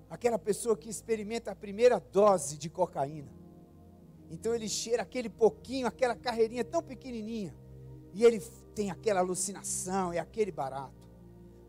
aquela 0.10 0.40
pessoa 0.40 0.78
que 0.78 0.90
experimenta 0.90 1.52
a 1.52 1.56
primeira 1.56 2.00
dose 2.00 2.58
de 2.58 2.70
cocaína. 2.70 3.32
Então 4.30 4.54
ele 4.54 4.68
cheira 4.68 5.04
aquele 5.04 5.30
pouquinho, 5.30 5.88
aquela 5.88 6.16
carreirinha 6.16 6.64
tão 6.64 6.82
pequenininha, 6.82 7.56
e 8.14 8.24
ele 8.24 8.40
tem 8.74 8.90
aquela 8.90 9.20
alucinação, 9.20 10.12
é 10.12 10.20
aquele 10.20 10.52
barato. 10.52 11.04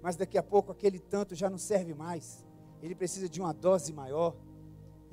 Mas 0.02 0.16
daqui 0.16 0.37
a 0.37 0.43
pouco 0.43 0.73
aquele 0.73 0.99
tanto 0.99 1.35
já 1.35 1.49
não 1.49 1.59
serve 1.59 1.95
mais. 1.95 2.45
Ele 2.83 2.95
precisa 2.95 3.28
de 3.28 3.40
uma 3.40 3.52
dose 3.52 3.93
maior. 3.93 4.37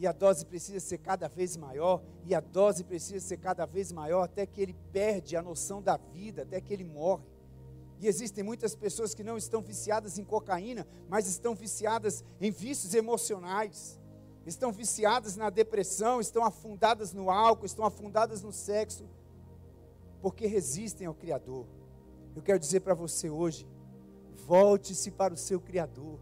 E 0.01 0.07
a 0.07 0.11
dose 0.11 0.47
precisa 0.47 0.79
ser 0.79 0.97
cada 0.97 1.27
vez 1.27 1.55
maior, 1.55 2.01
e 2.25 2.33
a 2.33 2.39
dose 2.39 2.83
precisa 2.83 3.23
ser 3.23 3.37
cada 3.37 3.67
vez 3.67 3.91
maior 3.91 4.23
até 4.23 4.47
que 4.47 4.59
ele 4.59 4.75
perde 4.91 5.37
a 5.37 5.43
noção 5.43 5.79
da 5.79 5.95
vida, 5.95 6.41
até 6.41 6.59
que 6.59 6.73
ele 6.73 6.83
morre. 6.83 7.23
E 7.99 8.07
existem 8.07 8.43
muitas 8.43 8.75
pessoas 8.75 9.13
que 9.13 9.23
não 9.23 9.37
estão 9.37 9.61
viciadas 9.61 10.17
em 10.17 10.23
cocaína, 10.23 10.87
mas 11.07 11.27
estão 11.27 11.53
viciadas 11.53 12.23
em 12.39 12.49
vícios 12.49 12.95
emocionais, 12.95 14.01
estão 14.43 14.71
viciadas 14.71 15.35
na 15.35 15.51
depressão, 15.51 16.19
estão 16.19 16.43
afundadas 16.43 17.13
no 17.13 17.29
álcool, 17.29 17.67
estão 17.67 17.85
afundadas 17.85 18.41
no 18.41 18.51
sexo, 18.51 19.07
porque 20.19 20.47
resistem 20.47 21.05
ao 21.05 21.13
Criador. 21.13 21.67
Eu 22.35 22.41
quero 22.41 22.57
dizer 22.57 22.79
para 22.79 22.95
você 22.95 23.29
hoje: 23.29 23.67
volte-se 24.47 25.11
para 25.11 25.31
o 25.31 25.37
seu 25.37 25.61
Criador, 25.61 26.19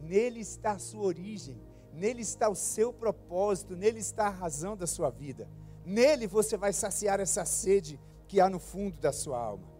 nele 0.00 0.40
está 0.40 0.72
a 0.72 0.78
sua 0.78 1.02
origem, 1.02 1.60
nele 1.94 2.22
está 2.22 2.48
o 2.48 2.54
seu 2.54 2.92
propósito, 2.92 3.76
nele 3.76 4.00
está 4.00 4.26
a 4.26 4.30
razão 4.30 4.76
da 4.76 4.86
sua 4.86 5.10
vida, 5.10 5.48
nele 5.84 6.26
você 6.26 6.56
vai 6.56 6.72
saciar 6.72 7.20
essa 7.20 7.44
sede 7.44 8.00
que 8.26 8.40
há 8.40 8.48
no 8.48 8.58
fundo 8.58 9.00
da 9.00 9.12
sua 9.12 9.38
alma. 9.38 9.72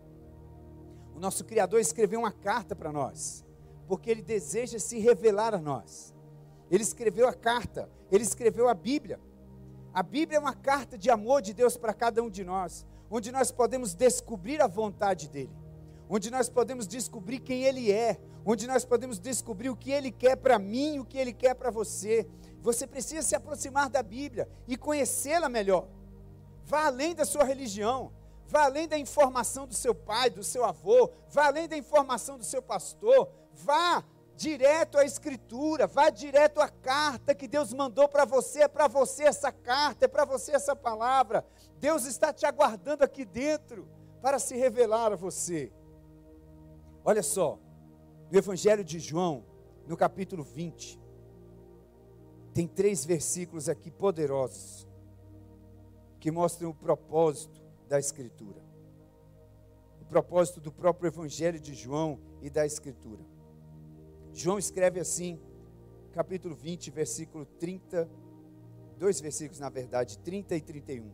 O 1.14 1.20
nosso 1.20 1.44
Criador 1.44 1.80
escreveu 1.80 2.20
uma 2.20 2.32
carta 2.32 2.74
para 2.74 2.92
nós, 2.92 3.44
porque 3.86 4.10
ele 4.10 4.22
deseja 4.22 4.78
se 4.78 4.98
revelar 4.98 5.54
a 5.54 5.58
nós. 5.58 6.14
Ele 6.70 6.82
escreveu 6.82 7.28
a 7.28 7.34
carta, 7.34 7.90
ele 8.10 8.24
escreveu 8.24 8.68
a 8.68 8.74
Bíblia. 8.74 9.20
A 9.92 10.02
Bíblia 10.02 10.38
é 10.38 10.40
uma 10.40 10.54
carta 10.54 10.98
de 10.98 11.10
amor 11.10 11.42
de 11.42 11.52
Deus 11.52 11.76
para 11.76 11.92
cada 11.92 12.22
um 12.22 12.30
de 12.30 12.44
nós 12.44 12.86
onde 13.10 13.30
nós 13.30 13.52
podemos 13.52 13.94
descobrir 13.94 14.60
a 14.60 14.66
vontade 14.66 15.28
dele, 15.28 15.56
onde 16.08 16.32
nós 16.32 16.48
podemos 16.48 16.86
descobrir 16.86 17.38
quem 17.38 17.62
ele 17.62 17.92
é, 17.92 18.18
onde 18.44 18.66
nós 18.66 18.84
podemos 18.84 19.18
descobrir 19.18 19.70
o 19.70 19.76
que 19.76 19.90
Ele 19.90 20.10
quer 20.10 20.36
para 20.36 20.58
mim, 20.58 20.98
o 20.98 21.04
que 21.04 21.18
Ele 21.18 21.32
quer 21.32 21.54
para 21.54 21.70
você. 21.70 22.26
Você 22.60 22.86
precisa 22.86 23.22
se 23.22 23.34
aproximar 23.34 23.88
da 23.88 24.02
Bíblia 24.02 24.48
e 24.66 24.76
conhecê-la 24.76 25.48
melhor. 25.48 25.88
Vá 26.64 26.86
além 26.86 27.14
da 27.14 27.24
sua 27.24 27.44
religião, 27.44 28.12
vá 28.46 28.64
além 28.64 28.88
da 28.88 28.98
informação 28.98 29.66
do 29.66 29.74
seu 29.74 29.94
pai, 29.94 30.30
do 30.30 30.42
seu 30.42 30.64
avô, 30.64 31.10
vá 31.28 31.46
além 31.46 31.68
da 31.68 31.76
informação 31.76 32.38
do 32.38 32.44
seu 32.44 32.62
pastor, 32.62 33.30
vá 33.52 34.02
direto 34.36 34.98
à 34.98 35.04
Escritura, 35.04 35.86
vá 35.86 36.10
direto 36.10 36.60
à 36.60 36.68
carta 36.68 37.34
que 37.34 37.46
Deus 37.46 37.72
mandou 37.72 38.08
para 38.08 38.24
você, 38.24 38.62
é 38.62 38.68
para 38.68 38.88
você 38.88 39.24
essa 39.24 39.52
carta, 39.52 40.06
é 40.06 40.08
para 40.08 40.24
você 40.24 40.52
essa 40.52 40.74
palavra. 40.74 41.44
Deus 41.78 42.04
está 42.04 42.32
te 42.32 42.46
aguardando 42.46 43.04
aqui 43.04 43.24
dentro 43.24 43.88
para 44.20 44.38
se 44.38 44.56
revelar 44.56 45.12
a 45.12 45.16
você. 45.16 45.72
Olha 47.04 47.22
só, 47.22 47.58
no 48.34 48.38
Evangelho 48.38 48.82
de 48.82 48.98
João, 48.98 49.44
no 49.86 49.96
capítulo 49.96 50.42
20, 50.42 51.00
tem 52.52 52.66
três 52.66 53.04
versículos 53.04 53.68
aqui 53.68 53.92
poderosos 53.92 54.88
que 56.18 56.32
mostram 56.32 56.70
o 56.70 56.74
propósito 56.74 57.62
da 57.88 57.96
Escritura. 57.96 58.60
O 60.00 60.04
propósito 60.06 60.60
do 60.60 60.72
próprio 60.72 61.06
Evangelho 61.06 61.60
de 61.60 61.74
João 61.74 62.18
e 62.42 62.50
da 62.50 62.66
Escritura. 62.66 63.24
João 64.32 64.58
escreve 64.58 64.98
assim, 64.98 65.40
capítulo 66.10 66.56
20, 66.56 66.90
versículo 66.90 67.46
30, 67.46 68.10
dois 68.98 69.20
versículos 69.20 69.60
na 69.60 69.68
verdade, 69.68 70.18
30 70.18 70.56
e 70.56 70.60
31. 70.60 71.08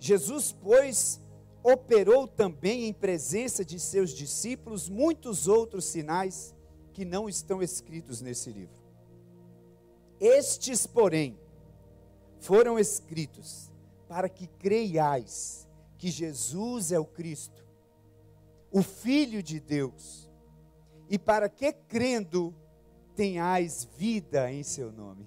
Jesus, 0.00 0.50
pois, 0.50 1.20
operou 1.64 2.28
também 2.28 2.84
em 2.84 2.92
presença 2.92 3.64
de 3.64 3.80
seus 3.80 4.10
discípulos 4.10 4.90
muitos 4.90 5.48
outros 5.48 5.86
sinais 5.86 6.54
que 6.92 7.06
não 7.06 7.26
estão 7.26 7.62
escritos 7.62 8.20
nesse 8.20 8.52
livro. 8.52 8.84
Estes, 10.20 10.86
porém, 10.86 11.38
foram 12.38 12.78
escritos 12.78 13.72
para 14.06 14.28
que 14.28 14.46
creiais 14.46 15.66
que 15.96 16.10
Jesus 16.10 16.92
é 16.92 16.98
o 16.98 17.06
Cristo, 17.06 17.64
o 18.70 18.82
Filho 18.82 19.42
de 19.42 19.58
Deus, 19.58 20.30
e 21.08 21.18
para 21.18 21.48
que 21.48 21.72
crendo 21.72 22.54
tenhais 23.16 23.88
vida 23.96 24.52
em 24.52 24.62
seu 24.62 24.92
nome. 24.92 25.26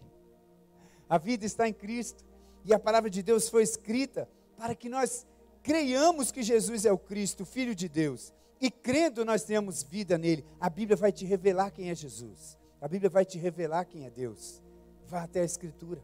A 1.09 1.17
vida 1.17 1.45
está 1.45 1.67
em 1.67 1.73
Cristo 1.73 2.23
e 2.63 2.73
a 2.73 2.79
palavra 2.79 3.09
de 3.09 3.23
Deus 3.23 3.49
foi 3.49 3.63
escrita 3.63 4.29
para 4.55 4.75
que 4.75 4.87
nós 4.87 5.25
creiamos 5.67 6.31
que 6.31 6.41
Jesus 6.41 6.85
é 6.85 6.93
o 6.93 6.97
Cristo, 6.97 7.43
o 7.43 7.45
Filho 7.45 7.75
de 7.75 7.89
Deus, 7.89 8.33
e 8.61 8.71
crendo 8.71 9.25
nós 9.25 9.43
tenhamos 9.43 9.83
vida 9.83 10.17
nele. 10.17 10.45
A 10.61 10.69
Bíblia 10.69 10.95
vai 10.95 11.11
te 11.11 11.25
revelar 11.25 11.71
quem 11.71 11.89
é 11.89 11.95
Jesus. 11.95 12.57
A 12.79 12.87
Bíblia 12.87 13.09
vai 13.09 13.25
te 13.25 13.37
revelar 13.37 13.83
quem 13.83 14.05
é 14.05 14.09
Deus. 14.09 14.63
Vá 15.05 15.23
até 15.23 15.41
a 15.41 15.43
Escritura. 15.43 16.01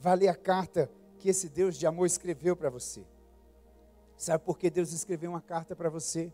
Vá 0.00 0.14
ler 0.14 0.28
a 0.28 0.34
carta 0.34 0.90
que 1.18 1.28
esse 1.28 1.46
Deus 1.50 1.76
de 1.76 1.86
amor 1.86 2.06
escreveu 2.06 2.56
para 2.56 2.70
você. 2.70 3.04
Sabe 4.16 4.42
por 4.42 4.58
que 4.58 4.70
Deus 4.70 4.92
escreveu 4.92 5.28
uma 5.28 5.42
carta 5.42 5.76
para 5.76 5.90
você? 5.90 6.32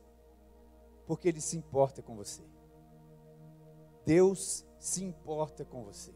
Porque 1.05 1.29
Ele 1.29 1.41
se 1.41 1.57
importa 1.57 2.01
com 2.01 2.15
você. 2.15 2.43
Deus 4.07 4.65
se 4.79 5.03
importa 5.03 5.65
com 5.65 5.83
você. 5.83 6.13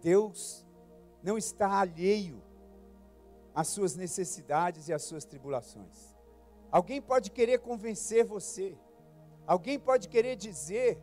Deus 0.00 0.64
não 1.20 1.36
está 1.36 1.80
alheio 1.80 2.40
às 3.54 3.68
suas 3.68 3.96
necessidades 3.96 4.88
e 4.88 4.92
às 4.92 5.02
suas 5.02 5.24
tribulações. 5.24 6.14
Alguém 6.70 7.00
pode 7.00 7.30
querer 7.30 7.58
convencer 7.58 8.24
você, 8.24 8.76
alguém 9.46 9.78
pode 9.78 10.08
querer 10.08 10.36
dizer 10.36 10.98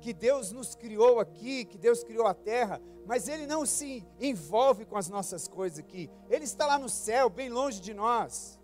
que 0.00 0.12
Deus 0.12 0.52
nos 0.52 0.74
criou 0.74 1.20
aqui, 1.20 1.64
que 1.64 1.78
Deus 1.78 2.02
criou 2.02 2.26
a 2.26 2.34
terra, 2.34 2.80
mas 3.06 3.28
Ele 3.28 3.46
não 3.46 3.64
se 3.64 4.06
envolve 4.20 4.84
com 4.84 4.96
as 4.96 5.08
nossas 5.08 5.46
coisas 5.46 5.78
aqui, 5.78 6.10
Ele 6.28 6.44
está 6.44 6.66
lá 6.66 6.78
no 6.78 6.88
céu, 6.88 7.30
bem 7.30 7.48
longe 7.48 7.80
de 7.80 7.94
nós. 7.94 8.58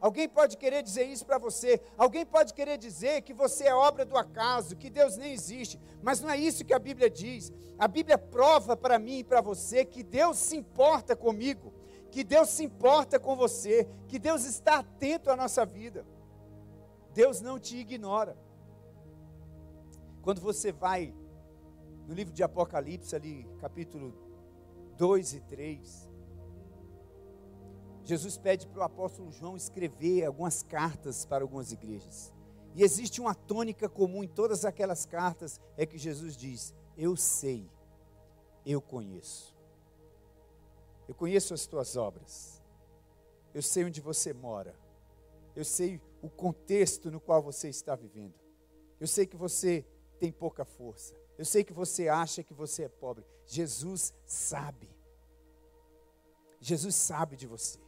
Alguém 0.00 0.28
pode 0.28 0.56
querer 0.58 0.82
dizer 0.82 1.04
isso 1.04 1.24
para 1.24 1.38
você, 1.38 1.80
alguém 1.96 2.26
pode 2.26 2.52
querer 2.52 2.76
dizer 2.76 3.22
que 3.22 3.32
você 3.32 3.64
é 3.64 3.74
obra 3.74 4.04
do 4.04 4.16
acaso, 4.16 4.76
que 4.76 4.90
Deus 4.90 5.16
nem 5.16 5.32
existe, 5.32 5.80
mas 6.02 6.20
não 6.20 6.28
é 6.28 6.36
isso 6.36 6.64
que 6.64 6.74
a 6.74 6.78
Bíblia 6.78 7.08
diz. 7.08 7.50
A 7.78 7.88
Bíblia 7.88 8.18
prova 8.18 8.76
para 8.76 8.98
mim 8.98 9.20
e 9.20 9.24
para 9.24 9.40
você 9.40 9.84
que 9.84 10.02
Deus 10.02 10.36
se 10.36 10.56
importa 10.56 11.16
comigo, 11.16 11.72
que 12.14 12.22
Deus 12.22 12.48
se 12.50 12.62
importa 12.62 13.18
com 13.18 13.34
você, 13.34 13.88
que 14.06 14.20
Deus 14.20 14.44
está 14.44 14.78
atento 14.78 15.30
à 15.30 15.36
nossa 15.36 15.66
vida. 15.66 16.06
Deus 17.12 17.40
não 17.40 17.58
te 17.58 17.76
ignora. 17.76 18.38
Quando 20.22 20.40
você 20.40 20.70
vai 20.70 21.12
no 22.06 22.14
livro 22.14 22.32
de 22.32 22.44
Apocalipse, 22.44 23.16
ali, 23.16 23.44
capítulo 23.58 24.14
2 24.96 25.34
e 25.34 25.40
3, 25.40 26.08
Jesus 28.04 28.38
pede 28.38 28.68
para 28.68 28.78
o 28.78 28.84
apóstolo 28.84 29.32
João 29.32 29.56
escrever 29.56 30.24
algumas 30.24 30.62
cartas 30.62 31.26
para 31.26 31.42
algumas 31.42 31.72
igrejas. 31.72 32.32
E 32.76 32.84
existe 32.84 33.20
uma 33.20 33.34
tônica 33.34 33.88
comum 33.88 34.22
em 34.22 34.28
todas 34.28 34.64
aquelas 34.64 35.04
cartas: 35.04 35.60
é 35.76 35.84
que 35.84 35.98
Jesus 35.98 36.36
diz: 36.36 36.72
Eu 36.96 37.16
sei, 37.16 37.68
eu 38.64 38.80
conheço. 38.80 39.53
Eu 41.08 41.14
conheço 41.14 41.54
as 41.54 41.66
tuas 41.66 41.96
obras. 41.96 42.62
Eu 43.52 43.62
sei 43.62 43.84
onde 43.84 44.00
você 44.00 44.32
mora. 44.32 44.74
Eu 45.54 45.64
sei 45.64 46.00
o 46.20 46.28
contexto 46.28 47.10
no 47.10 47.20
qual 47.20 47.42
você 47.42 47.68
está 47.68 47.94
vivendo. 47.94 48.34
Eu 48.98 49.06
sei 49.06 49.26
que 49.26 49.36
você 49.36 49.84
tem 50.18 50.32
pouca 50.32 50.64
força. 50.64 51.14
Eu 51.36 51.44
sei 51.44 51.62
que 51.62 51.72
você 51.72 52.08
acha 52.08 52.42
que 52.42 52.54
você 52.54 52.84
é 52.84 52.88
pobre. 52.88 53.24
Jesus 53.46 54.14
sabe. 54.24 54.88
Jesus 56.60 56.94
sabe 56.94 57.36
de 57.36 57.46
você. 57.46 57.78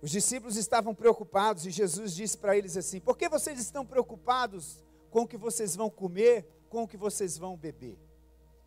Os 0.00 0.10
discípulos 0.10 0.56
estavam 0.56 0.94
preocupados 0.94 1.66
e 1.66 1.70
Jesus 1.70 2.14
disse 2.14 2.38
para 2.38 2.56
eles 2.56 2.76
assim: 2.76 3.00
Por 3.00 3.16
que 3.16 3.28
vocês 3.28 3.58
estão 3.58 3.84
preocupados 3.84 4.84
com 5.10 5.22
o 5.22 5.26
que 5.26 5.36
vocês 5.36 5.74
vão 5.74 5.90
comer, 5.90 6.46
com 6.68 6.84
o 6.84 6.88
que 6.88 6.96
vocês 6.96 7.36
vão 7.36 7.56
beber, 7.56 7.98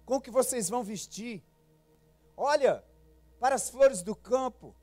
com 0.06 0.16
o 0.16 0.22
que 0.22 0.32
vocês 0.32 0.68
vão 0.70 0.84
vestir? 0.84 1.44
Olha, 2.36 2.84
para 3.40 3.56
as 3.56 3.70
flores 3.70 4.02
do 4.02 4.16
campo. 4.16 4.76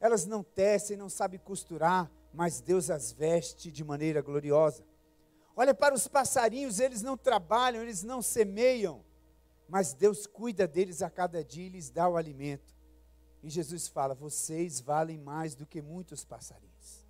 Elas 0.00 0.26
não 0.26 0.42
tecem, 0.42 0.96
não 0.96 1.08
sabem 1.08 1.38
costurar, 1.38 2.10
mas 2.32 2.60
Deus 2.60 2.90
as 2.90 3.12
veste 3.12 3.70
de 3.70 3.84
maneira 3.84 4.20
gloriosa. 4.20 4.84
Olha 5.56 5.72
para 5.72 5.94
os 5.94 6.08
passarinhos, 6.08 6.80
eles 6.80 7.00
não 7.00 7.16
trabalham, 7.16 7.82
eles 7.82 8.02
não 8.02 8.20
semeiam, 8.20 9.04
mas 9.68 9.94
Deus 9.94 10.26
cuida 10.26 10.66
deles 10.66 11.00
a 11.00 11.08
cada 11.08 11.44
dia 11.44 11.66
e 11.66 11.70
lhes 11.70 11.90
dá 11.90 12.08
o 12.08 12.16
alimento. 12.16 12.74
E 13.42 13.48
Jesus 13.48 13.86
fala: 13.86 14.14
Vocês 14.14 14.80
valem 14.80 15.18
mais 15.18 15.54
do 15.54 15.64
que 15.64 15.80
muitos 15.80 16.24
passarinhos. 16.24 17.06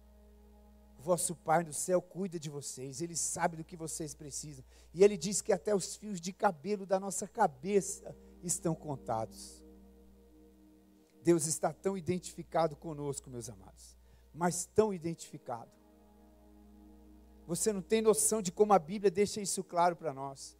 O 0.99 1.03
vosso 1.03 1.35
Pai 1.35 1.65
do 1.65 1.73
céu 1.73 2.03
cuida 2.03 2.39
de 2.39 2.51
vocês, 2.51 3.01
Ele 3.01 3.17
sabe 3.17 3.57
do 3.57 3.65
que 3.65 3.77
vocês 3.77 4.15
precisam. 4.15 4.65
E 4.93 5.03
Ele 5.03 5.17
diz 5.17 5.41
que 5.41 5.53
até 5.53 5.75
os 5.75 5.97
fios 5.97 6.21
de 6.21 6.33
cabelo 6.33 6.85
da 6.85 7.01
nossa 7.01 7.27
cabeça 7.27 8.15
estão 8.43 8.75
contados. 8.75 9.64
Deus 11.25 11.47
está 11.47 11.73
tão 11.73 11.97
identificado 11.97 12.77
conosco, 12.77 13.31
meus 13.31 13.49
amados, 13.49 13.97
mas 14.35 14.67
tão 14.67 14.93
identificado. 14.93 15.71
Você 17.47 17.73
não 17.73 17.81
tem 17.81 18.03
noção 18.03 18.43
de 18.43 18.53
como 18.53 18.75
a 18.75 18.79
Bíblia 18.79 19.11
deixa 19.11 19.41
isso 19.41 19.65
claro 19.65 19.97
para 19.97 20.13
nós. 20.13 20.55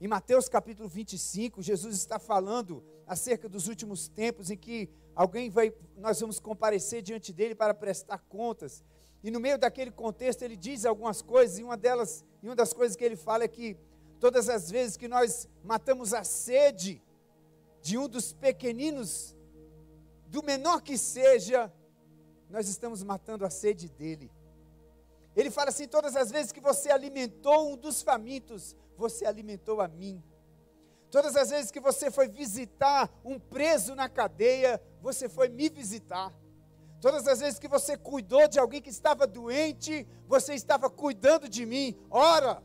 Em 0.00 0.08
Mateus 0.08 0.48
capítulo 0.48 0.88
25, 0.88 1.62
Jesus 1.62 1.94
está 1.94 2.18
falando 2.18 2.82
acerca 3.06 3.48
dos 3.48 3.68
últimos 3.68 4.08
tempos 4.08 4.50
em 4.50 4.56
que 4.56 4.90
alguém 5.14 5.48
vai, 5.48 5.72
nós 5.96 6.18
vamos 6.18 6.40
comparecer 6.40 7.00
diante 7.00 7.32
dele 7.32 7.54
para 7.54 7.72
prestar 7.72 8.18
contas. 8.28 8.82
E 9.22 9.30
no 9.30 9.38
meio 9.38 9.56
daquele 9.56 9.92
contexto 9.92 10.42
ele 10.42 10.56
diz 10.56 10.84
algumas 10.84 11.22
coisas, 11.22 11.58
e 11.58 11.62
uma 11.62 11.76
delas, 11.76 12.24
e 12.42 12.48
uma 12.48 12.56
das 12.56 12.72
coisas 12.72 12.96
que 12.96 13.04
ele 13.04 13.14
fala 13.14 13.44
é 13.44 13.48
que 13.48 13.76
todas 14.18 14.48
as 14.48 14.68
vezes 14.68 14.96
que 14.96 15.06
nós 15.06 15.48
matamos 15.62 16.12
a 16.12 16.24
sede 16.24 17.00
de 17.80 17.96
um 17.96 18.08
dos 18.08 18.32
pequeninos 18.32 19.36
do 20.32 20.42
menor 20.42 20.80
que 20.80 20.96
seja, 20.96 21.70
nós 22.48 22.66
estamos 22.66 23.02
matando 23.02 23.44
a 23.44 23.50
sede 23.50 23.86
dele. 23.90 24.32
Ele 25.36 25.50
fala 25.50 25.68
assim: 25.68 25.86
todas 25.86 26.16
as 26.16 26.30
vezes 26.30 26.50
que 26.50 26.60
você 26.60 26.90
alimentou 26.90 27.70
um 27.70 27.76
dos 27.76 28.00
famintos, 28.00 28.74
você 28.96 29.26
alimentou 29.26 29.82
a 29.82 29.88
mim. 29.88 30.24
Todas 31.10 31.36
as 31.36 31.50
vezes 31.50 31.70
que 31.70 31.78
você 31.78 32.10
foi 32.10 32.28
visitar 32.28 33.10
um 33.22 33.38
preso 33.38 33.94
na 33.94 34.08
cadeia, 34.08 34.82
você 35.02 35.28
foi 35.28 35.50
me 35.50 35.68
visitar. 35.68 36.34
Todas 36.98 37.28
as 37.28 37.40
vezes 37.40 37.58
que 37.58 37.68
você 37.68 37.98
cuidou 37.98 38.48
de 38.48 38.58
alguém 38.58 38.80
que 38.80 38.88
estava 38.88 39.26
doente, 39.26 40.08
você 40.26 40.54
estava 40.54 40.88
cuidando 40.88 41.46
de 41.46 41.66
mim. 41.66 41.94
Ora, 42.08 42.62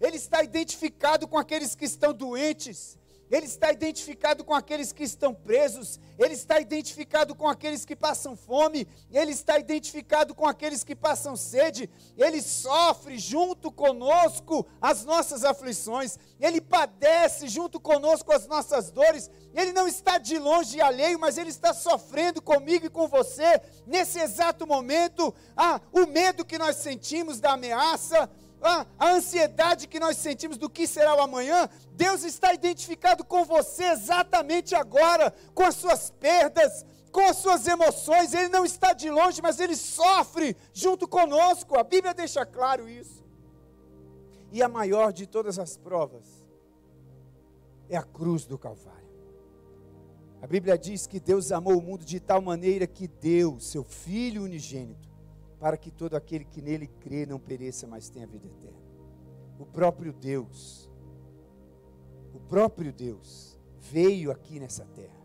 Ele 0.00 0.16
está 0.16 0.42
identificado 0.42 1.28
com 1.28 1.36
aqueles 1.36 1.74
que 1.74 1.84
estão 1.84 2.14
doentes. 2.14 2.98
Ele 3.30 3.46
está 3.46 3.70
identificado 3.70 4.44
com 4.44 4.52
aqueles 4.52 4.92
que 4.92 5.04
estão 5.04 5.32
presos, 5.32 6.00
ele 6.18 6.34
está 6.34 6.60
identificado 6.60 7.34
com 7.34 7.48
aqueles 7.48 7.84
que 7.84 7.94
passam 7.94 8.36
fome, 8.36 8.88
ele 9.12 9.30
está 9.30 9.58
identificado 9.58 10.34
com 10.34 10.46
aqueles 10.46 10.82
que 10.82 10.96
passam 10.96 11.36
sede, 11.36 11.88
ele 12.18 12.42
sofre 12.42 13.18
junto 13.18 13.70
conosco 13.70 14.66
as 14.80 15.04
nossas 15.04 15.44
aflições, 15.44 16.18
ele 16.40 16.60
padece 16.60 17.46
junto 17.46 17.78
conosco 17.78 18.32
as 18.32 18.46
nossas 18.46 18.90
dores, 18.90 19.30
ele 19.54 19.72
não 19.72 19.86
está 19.86 20.18
de 20.18 20.38
longe 20.38 20.78
e 20.78 20.80
alheio, 20.80 21.18
mas 21.18 21.38
ele 21.38 21.50
está 21.50 21.72
sofrendo 21.72 22.42
comigo 22.42 22.86
e 22.86 22.90
com 22.90 23.06
você 23.06 23.60
nesse 23.86 24.18
exato 24.18 24.66
momento. 24.66 25.34
Ah, 25.56 25.80
o 25.92 26.06
medo 26.06 26.44
que 26.44 26.58
nós 26.58 26.76
sentimos 26.76 27.40
da 27.40 27.52
ameaça, 27.52 28.28
a, 28.62 28.86
a 28.98 29.12
ansiedade 29.12 29.88
que 29.88 30.00
nós 30.00 30.16
sentimos 30.16 30.56
do 30.56 30.68
que 30.68 30.86
será 30.86 31.14
o 31.14 31.20
amanhã, 31.20 31.68
Deus 31.92 32.24
está 32.24 32.52
identificado 32.52 33.24
com 33.24 33.44
você 33.44 33.84
exatamente 33.84 34.74
agora, 34.74 35.34
com 35.54 35.62
as 35.62 35.74
suas 35.74 36.10
perdas, 36.10 36.84
com 37.10 37.26
as 37.26 37.36
suas 37.36 37.66
emoções. 37.66 38.34
Ele 38.34 38.48
não 38.48 38.64
está 38.64 38.92
de 38.92 39.10
longe, 39.10 39.40
mas 39.42 39.60
ele 39.60 39.76
sofre 39.76 40.56
junto 40.72 41.08
conosco. 41.08 41.78
A 41.78 41.82
Bíblia 41.82 42.14
deixa 42.14 42.44
claro 42.44 42.88
isso. 42.88 43.24
E 44.52 44.62
a 44.62 44.68
maior 44.68 45.12
de 45.12 45.26
todas 45.26 45.58
as 45.58 45.76
provas 45.76 46.26
é 47.88 47.96
a 47.96 48.02
cruz 48.02 48.46
do 48.46 48.58
Calvário. 48.58 49.00
A 50.42 50.46
Bíblia 50.46 50.78
diz 50.78 51.06
que 51.06 51.20
Deus 51.20 51.52
amou 51.52 51.76
o 51.76 51.82
mundo 51.82 52.04
de 52.04 52.18
tal 52.18 52.40
maneira 52.40 52.86
que 52.86 53.06
deu 53.06 53.60
seu 53.60 53.84
Filho 53.84 54.44
unigênito 54.44 55.09
para 55.60 55.76
que 55.76 55.90
todo 55.90 56.16
aquele 56.16 56.44
que 56.44 56.62
nele 56.62 56.86
crê 56.86 57.26
não 57.26 57.38
pereça, 57.38 57.86
mas 57.86 58.08
tenha 58.08 58.26
vida 58.26 58.46
eterna. 58.46 58.80
O 59.58 59.66
próprio 59.66 60.10
Deus, 60.10 60.90
o 62.34 62.40
próprio 62.40 62.90
Deus 62.90 63.58
veio 63.78 64.30
aqui 64.30 64.58
nessa 64.58 64.86
terra. 64.86 65.20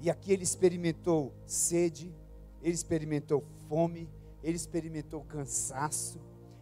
E 0.00 0.08
aqui 0.08 0.32
ele 0.32 0.44
experimentou 0.44 1.34
sede, 1.44 2.14
ele 2.62 2.74
experimentou 2.74 3.44
fome, 3.68 4.08
ele 4.42 4.56
experimentou 4.56 5.22
cansaço, 5.24 6.20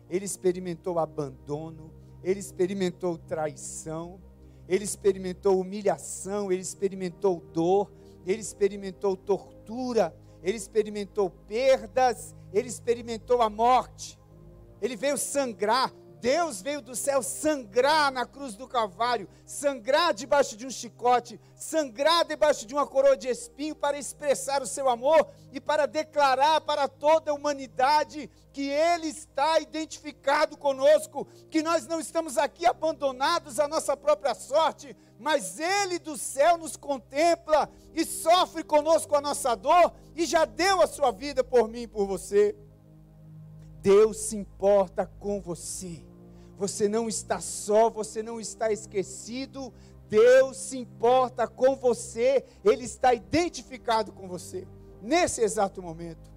ele 0.09 0.25
experimentou 0.25 0.99
abandono, 0.99 1.93
ele 2.23 2.41
experimentou 2.41 3.19
traição, 3.19 4.19
ele 4.67 4.85
experimentou 4.85 5.61
humilhação, 5.61 6.51
ele 6.51 6.63
experimentou 6.63 7.41
dor, 7.53 7.91
ele 8.27 8.41
experimentou 8.41 9.17
tortura, 9.17 10.15
ele 10.43 10.57
experimentou 10.57 11.31
perdas, 11.31 12.35
ele 12.53 12.69
experimentou 12.69 13.43
a 13.43 13.51
morte, 13.51 14.19
ele 14.81 14.97
veio 14.97 15.17
sangrar. 15.17 15.93
Deus 16.21 16.61
veio 16.61 16.83
do 16.83 16.95
céu 16.95 17.23
sangrar 17.23 18.13
na 18.13 18.27
cruz 18.27 18.55
do 18.55 18.69
Calvário, 18.69 19.27
sangrar 19.47 20.13
debaixo 20.13 20.55
de 20.55 20.67
um 20.67 20.71
chicote, 20.71 21.41
sangrar 21.55 22.27
debaixo 22.27 22.67
de 22.67 22.75
uma 22.75 22.87
coroa 22.87 23.17
de 23.17 23.29
espinho 23.29 23.75
para 23.75 23.99
expressar 23.99 24.61
o 24.61 24.67
seu 24.67 24.91
amor 24.91 25.27
e 25.51 25.59
para 25.59 25.87
declarar 25.87 26.61
para 26.61 26.87
toda 26.89 27.31
a 27.31 27.35
humanidade 27.35 28.31
que 28.53 28.69
Ele 28.69 29.07
está 29.07 29.61
identificado 29.61 30.59
conosco, 30.59 31.27
que 31.51 31.63
nós 31.63 31.87
não 31.87 31.99
estamos 31.99 32.37
aqui 32.37 32.67
abandonados 32.67 33.59
à 33.59 33.67
nossa 33.67 33.97
própria 33.97 34.35
sorte, 34.35 34.95
mas 35.19 35.59
Ele 35.59 35.99
do 35.99 36.19
céu 36.19 36.59
nos 36.59 36.77
contempla 36.77 37.71
e 37.95 38.05
sofre 38.05 38.63
conosco 38.63 39.17
a 39.17 39.23
nossa 39.23 39.55
dor 39.55 39.95
e 40.15 40.27
já 40.27 40.45
deu 40.45 40.83
a 40.83 40.87
sua 40.87 41.11
vida 41.13 41.43
por 41.43 41.67
mim 41.67 41.83
e 41.83 41.89
por 41.89 42.07
você. 42.07 42.55
Deus 43.81 44.19
se 44.19 44.37
importa 44.37 45.11
com 45.19 45.41
você. 45.41 46.10
Você 46.61 46.91
não 46.91 47.09
está 47.09 47.41
só, 47.41 47.89
você 47.89 48.23
não 48.23 48.39
está 48.39 48.71
esquecido. 48.71 49.73
Deus 50.11 50.59
se 50.59 50.77
importa 50.77 51.49
com 51.49 51.75
você, 51.75 52.45
Ele 52.63 52.85
está 52.85 53.15
identificado 53.15 54.13
com 54.13 54.29
você, 54.29 54.69
nesse 55.01 55.41
exato 55.41 55.81
momento. 55.81 56.31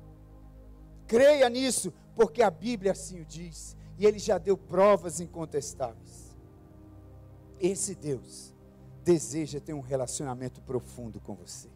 Creia 1.07 1.49
nisso, 1.49 1.91
porque 2.15 2.41
a 2.41 2.49
Bíblia 2.49 2.93
assim 2.93 3.19
o 3.19 3.25
diz, 3.25 3.75
e 3.97 4.05
Ele 4.05 4.17
já 4.17 4.37
deu 4.37 4.55
provas 4.55 5.19
incontestáveis. 5.19 6.33
Esse 7.59 7.93
Deus 7.93 8.53
deseja 9.03 9.59
ter 9.59 9.73
um 9.73 9.81
relacionamento 9.81 10.61
profundo 10.61 11.19
com 11.19 11.35
você. 11.35 11.67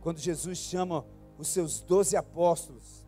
Quando 0.00 0.18
Jesus 0.18 0.58
chama 0.58 1.06
os 1.38 1.46
seus 1.46 1.80
doze 1.82 2.16
apóstolos, 2.16 3.06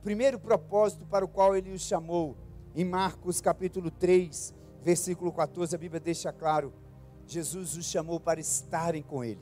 o 0.00 0.02
primeiro 0.02 0.38
propósito 0.38 1.06
para 1.06 1.24
o 1.24 1.28
qual 1.28 1.56
ele 1.56 1.72
os 1.72 1.80
chamou 1.80 2.36
em 2.74 2.84
Marcos 2.84 3.40
capítulo 3.40 3.90
3, 3.90 4.52
versículo 4.82 5.32
14, 5.32 5.74
a 5.74 5.78
Bíblia 5.78 6.00
deixa 6.00 6.32
claro: 6.32 6.72
Jesus 7.26 7.76
os 7.76 7.84
chamou 7.84 8.18
para 8.18 8.40
estarem 8.40 9.02
com 9.02 9.22
Ele. 9.22 9.40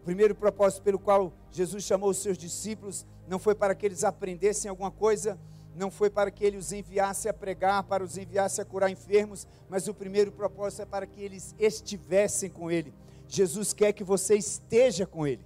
O 0.00 0.04
primeiro 0.04 0.34
propósito 0.34 0.82
pelo 0.82 0.98
qual 0.98 1.32
Jesus 1.50 1.84
chamou 1.84 2.10
os 2.10 2.18
seus 2.18 2.36
discípulos 2.36 3.06
não 3.26 3.38
foi 3.38 3.54
para 3.54 3.74
que 3.74 3.86
eles 3.86 4.04
aprendessem 4.04 4.68
alguma 4.68 4.90
coisa, 4.90 5.38
não 5.74 5.90
foi 5.90 6.10
para 6.10 6.30
que 6.30 6.44
ele 6.44 6.56
os 6.56 6.72
enviasse 6.72 7.28
a 7.28 7.32
pregar, 7.32 7.82
para 7.84 8.04
os 8.04 8.18
enviasse 8.18 8.60
a 8.60 8.64
curar 8.64 8.90
enfermos, 8.90 9.46
mas 9.68 9.88
o 9.88 9.94
primeiro 9.94 10.30
propósito 10.30 10.82
é 10.82 10.86
para 10.86 11.06
que 11.06 11.20
eles 11.20 11.54
estivessem 11.58 12.50
com 12.50 12.70
Ele. 12.70 12.92
Jesus 13.26 13.72
quer 13.72 13.92
que 13.92 14.04
você 14.04 14.36
esteja 14.36 15.06
com 15.06 15.26
Ele. 15.26 15.44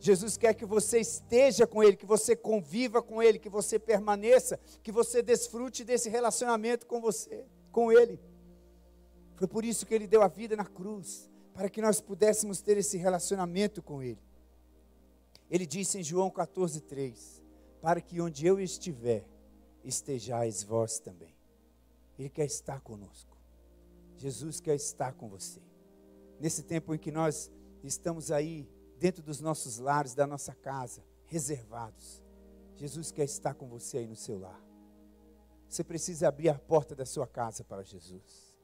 Jesus 0.00 0.36
quer 0.36 0.54
que 0.54 0.64
você 0.64 1.00
esteja 1.00 1.66
com 1.66 1.82
Ele, 1.82 1.96
que 1.96 2.06
você 2.06 2.36
conviva 2.36 3.02
com 3.02 3.22
Ele, 3.22 3.38
que 3.38 3.48
você 3.48 3.78
permaneça, 3.78 4.58
que 4.82 4.92
você 4.92 5.22
desfrute 5.22 5.84
desse 5.84 6.08
relacionamento 6.08 6.86
com 6.86 7.00
você, 7.00 7.44
com 7.72 7.90
Ele. 7.90 8.20
Foi 9.36 9.48
por 9.48 9.64
isso 9.64 9.84
que 9.86 9.94
Ele 9.94 10.06
deu 10.06 10.22
a 10.22 10.28
vida 10.28 10.56
na 10.56 10.64
cruz, 10.64 11.28
para 11.52 11.68
que 11.68 11.82
nós 11.82 12.00
pudéssemos 12.00 12.60
ter 12.60 12.76
esse 12.76 12.96
relacionamento 12.96 13.82
com 13.82 14.02
Ele. 14.02 14.22
Ele 15.50 15.66
disse 15.66 15.98
em 15.98 16.02
João 16.02 16.30
14,3: 16.30 17.42
Para 17.80 18.00
que 18.00 18.20
onde 18.20 18.46
eu 18.46 18.60
estiver, 18.60 19.26
estejais 19.84 20.62
vós 20.62 20.98
também. 21.00 21.34
Ele 22.18 22.28
quer 22.28 22.44
estar 22.44 22.80
conosco. 22.80 23.36
Jesus 24.16 24.60
quer 24.60 24.74
estar 24.74 25.12
com 25.12 25.28
você. 25.28 25.60
Nesse 26.40 26.62
tempo 26.62 26.94
em 26.94 26.98
que 26.98 27.10
nós 27.10 27.50
estamos 27.82 28.30
aí 28.30 28.68
dentro 28.98 29.22
dos 29.22 29.40
nossos 29.40 29.78
lares, 29.78 30.14
da 30.14 30.26
nossa 30.26 30.54
casa, 30.54 31.02
reservados. 31.26 32.22
Jesus 32.76 33.10
quer 33.10 33.24
estar 33.24 33.54
com 33.54 33.68
você 33.68 33.98
aí 33.98 34.06
no 34.06 34.16
seu 34.16 34.38
lar. 34.38 34.60
Você 35.68 35.84
precisa 35.84 36.28
abrir 36.28 36.48
a 36.48 36.58
porta 36.58 36.94
da 36.94 37.04
sua 37.04 37.26
casa 37.26 37.62
para 37.64 37.82
Jesus. 37.82 38.56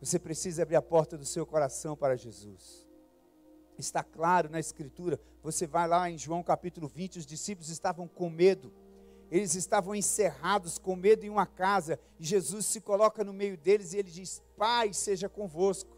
Você 0.00 0.18
precisa 0.18 0.62
abrir 0.62 0.76
a 0.76 0.82
porta 0.82 1.16
do 1.16 1.24
seu 1.24 1.46
coração 1.46 1.96
para 1.96 2.16
Jesus. 2.16 2.88
Está 3.78 4.02
claro 4.02 4.50
na 4.50 4.58
Escritura. 4.58 5.20
Você 5.42 5.66
vai 5.66 5.86
lá 5.86 6.10
em 6.10 6.18
João 6.18 6.42
capítulo 6.42 6.88
20, 6.88 7.20
os 7.20 7.26
discípulos 7.26 7.68
estavam 7.68 8.08
com 8.08 8.28
medo. 8.28 8.72
Eles 9.30 9.54
estavam 9.54 9.94
encerrados 9.94 10.76
com 10.76 10.96
medo 10.96 11.24
em 11.24 11.30
uma 11.30 11.46
casa. 11.46 11.98
E 12.18 12.24
Jesus 12.24 12.66
se 12.66 12.80
coloca 12.80 13.22
no 13.22 13.32
meio 13.32 13.56
deles 13.56 13.92
e 13.92 13.98
ele 13.98 14.10
diz: 14.10 14.42
Pai, 14.56 14.92
seja 14.92 15.28
convosco. 15.28 15.91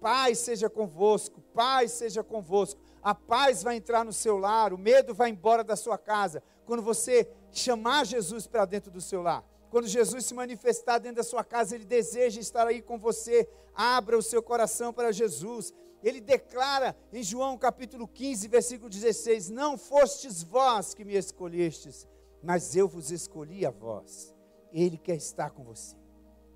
Paz 0.00 0.38
seja 0.38 0.68
convosco, 0.68 1.40
paz 1.54 1.92
seja 1.92 2.22
convosco. 2.22 2.80
A 3.02 3.14
paz 3.14 3.62
vai 3.62 3.76
entrar 3.76 4.04
no 4.04 4.12
seu 4.12 4.36
lar, 4.36 4.72
o 4.72 4.78
medo 4.78 5.14
vai 5.14 5.30
embora 5.30 5.64
da 5.64 5.76
sua 5.76 5.96
casa. 5.96 6.42
Quando 6.64 6.82
você 6.82 7.28
chamar 7.50 8.04
Jesus 8.04 8.46
para 8.46 8.64
dentro 8.64 8.90
do 8.90 9.00
seu 9.00 9.22
lar, 9.22 9.44
quando 9.70 9.88
Jesus 9.88 10.26
se 10.26 10.34
manifestar 10.34 10.98
dentro 10.98 11.16
da 11.16 11.22
sua 11.22 11.44
casa, 11.44 11.74
ele 11.74 11.84
deseja 11.84 12.40
estar 12.40 12.66
aí 12.66 12.82
com 12.82 12.98
você. 12.98 13.48
Abra 13.74 14.16
o 14.16 14.22
seu 14.22 14.42
coração 14.42 14.92
para 14.92 15.12
Jesus. 15.12 15.72
Ele 16.02 16.20
declara 16.20 16.96
em 17.12 17.22
João 17.22 17.56
capítulo 17.56 18.06
15, 18.06 18.48
versículo 18.48 18.90
16: 18.90 19.50
Não 19.50 19.78
fostes 19.78 20.42
vós 20.42 20.94
que 20.94 21.04
me 21.04 21.14
escolhestes, 21.16 22.06
mas 22.42 22.76
eu 22.76 22.86
vos 22.86 23.10
escolhi 23.10 23.64
a 23.64 23.70
vós. 23.70 24.34
Ele 24.72 24.98
quer 24.98 25.16
estar 25.16 25.50
com 25.50 25.64
você. 25.64 25.96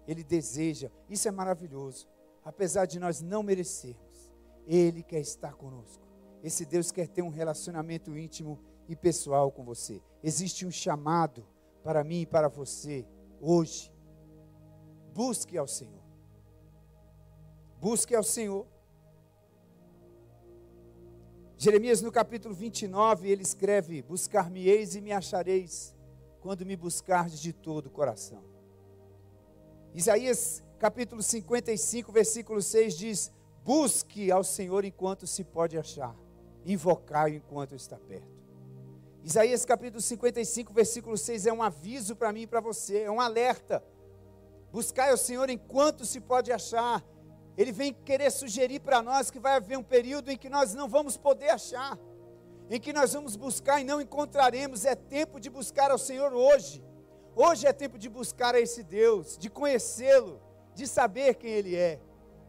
Ele 0.07 0.23
deseja. 0.23 0.91
Isso 1.09 1.27
é 1.27 1.31
maravilhoso 1.31 2.07
apesar 2.51 2.85
de 2.85 2.99
nós 2.99 3.23
não 3.23 3.45
merecermos, 3.45 4.33
Ele 4.67 5.05
quer 5.05 5.21
estar 5.21 5.55
conosco. 5.55 6.05
Esse 6.43 6.67
Deus 6.67 6.91
quer 6.91 7.07
ter 7.07 7.23
um 7.23 7.29
relacionamento 7.29 8.19
íntimo 8.19 8.59
e 8.89 8.97
pessoal 8.97 9.53
com 9.53 9.65
você. 9.65 10.03
Existe 10.23 10.67
um 10.67 10.71
chamado 10.71 11.47
para 11.85 12.03
mim 12.03 12.23
e 12.23 12.27
para 12.27 12.49
você 12.49 13.07
hoje. 13.41 13.93
Busque 15.15 15.57
ao 15.57 15.69
Senhor. 15.69 16.03
Busque 17.79 18.17
ao 18.17 18.25
Senhor. 18.25 18.67
Jeremias 21.57 22.03
no 22.03 22.11
capítulo 22.11 22.53
29, 22.53 23.31
ele 23.31 23.43
escreve: 23.43 24.03
Buscar-me-eis 24.03 24.97
e 24.97 25.01
me 25.01 25.13
achareis, 25.13 25.95
quando 26.41 26.67
me 26.67 26.75
buscardes 26.75 27.41
de 27.41 27.53
todo 27.53 27.87
o 27.87 27.91
coração. 27.91 28.43
Isaías 29.95 30.65
capítulo 30.81 31.23
55, 31.23 32.11
versículo 32.11 32.63
6 32.63 32.97
diz: 32.97 33.31
Busque 33.63 34.33
ao 34.33 34.43
Senhor 34.43 34.83
enquanto 34.83 35.27
se 35.27 35.45
pode 35.45 35.77
achar, 35.77 36.17
invocar 36.65 37.31
enquanto 37.31 37.75
está 37.75 37.99
perto. 37.99 38.41
Isaías 39.23 39.67
capítulo 39.67 40.01
55, 40.01 40.73
versículo 40.73 41.19
6 41.19 41.45
é 41.45 41.53
um 41.53 41.63
aviso 41.63 42.17
para 42.17 42.33
mim 42.33 42.43
e 42.43 42.47
para 42.47 42.61
você, 42.61 43.03
é 43.03 43.11
um 43.11 43.21
alerta. 43.21 43.85
Buscai 44.73 45.13
o 45.13 45.19
Senhor 45.19 45.51
enquanto 45.51 46.07
se 46.07 46.19
pode 46.19 46.51
achar. 46.51 47.05
Ele 47.59 47.73
vem 47.73 47.93
querer 47.93 48.31
sugerir 48.31 48.81
para 48.81 49.03
nós 49.03 49.31
que 49.31 49.39
vai 49.39 49.57
haver 49.57 49.77
um 49.77 49.83
período 49.83 50.31
em 50.31 50.39
que 50.39 50.49
nós 50.49 50.73
não 50.73 50.89
vamos 50.89 51.15
poder 51.15 51.51
achar, 51.51 51.99
em 52.71 52.81
que 52.81 52.91
nós 52.91 53.13
vamos 53.13 53.37
buscar 53.37 53.83
e 53.83 53.85
não 53.85 54.01
encontraremos. 54.01 54.87
É 54.87 54.95
tempo 54.95 55.39
de 55.39 55.51
buscar 55.51 55.91
ao 55.91 55.99
Senhor 55.99 56.33
hoje. 56.33 56.83
Hoje 57.37 57.67
é 57.67 57.73
tempo 57.73 57.99
de 57.99 58.09
buscar 58.09 58.55
a 58.55 58.61
esse 58.61 58.83
Deus, 58.83 59.37
de 59.37 59.51
conhecê-lo, 59.51 60.41
de 60.81 60.87
saber 60.87 61.35
quem 61.35 61.51
Ele 61.51 61.77
é, 61.77 62.01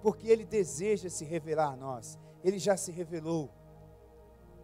porque 0.02 0.28
Ele 0.28 0.46
deseja 0.46 1.10
se 1.10 1.26
revelar 1.26 1.74
a 1.74 1.76
nós. 1.76 2.18
Ele 2.42 2.58
já 2.58 2.78
se 2.78 2.90
revelou 2.90 3.50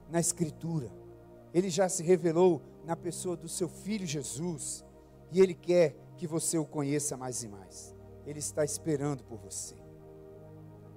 na 0.10 0.21
Escritura, 0.21 0.89
Ele 1.53 1.69
já 1.69 1.89
se 1.89 2.01
revelou 2.01 2.62
na 2.86 2.95
pessoa 2.95 3.36
do 3.36 3.49
seu 3.49 3.67
Filho 3.67 4.06
Jesus, 4.06 4.86
e 5.32 5.41
Ele 5.41 5.53
quer 5.53 5.97
que 6.15 6.25
você 6.25 6.58
o 6.58 6.65
conheça 6.65 7.17
mais 7.17 7.43
e 7.43 7.49
mais. 7.49 7.93
Ele 8.25 8.39
está 8.39 8.63
esperando 8.63 9.23
por 9.25 9.38
você. 9.38 9.75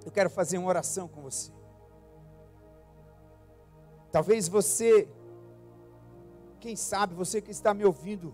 Eu 0.05 0.13
quero 0.13 0.31
fazer 0.31 0.57
uma 0.57 0.69
oração 0.69 1.09
com 1.09 1.21
você. 1.23 1.51
Talvez 4.13 4.49
você, 4.49 5.09
quem 6.61 6.77
sabe, 6.77 7.15
você 7.15 7.41
que 7.41 7.51
está 7.51 7.75
me 7.75 7.85
ouvindo, 7.85 8.33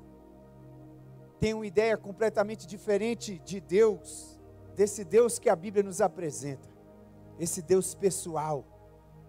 tenha 1.38 1.56
uma 1.56 1.66
ideia 1.66 1.96
completamente 1.96 2.66
diferente 2.66 3.38
de 3.40 3.60
Deus, 3.60 4.38
desse 4.74 5.04
Deus 5.04 5.38
que 5.38 5.48
a 5.48 5.56
Bíblia 5.56 5.82
nos 5.82 6.00
apresenta, 6.00 6.68
esse 7.38 7.62
Deus 7.62 7.94
pessoal, 7.94 8.64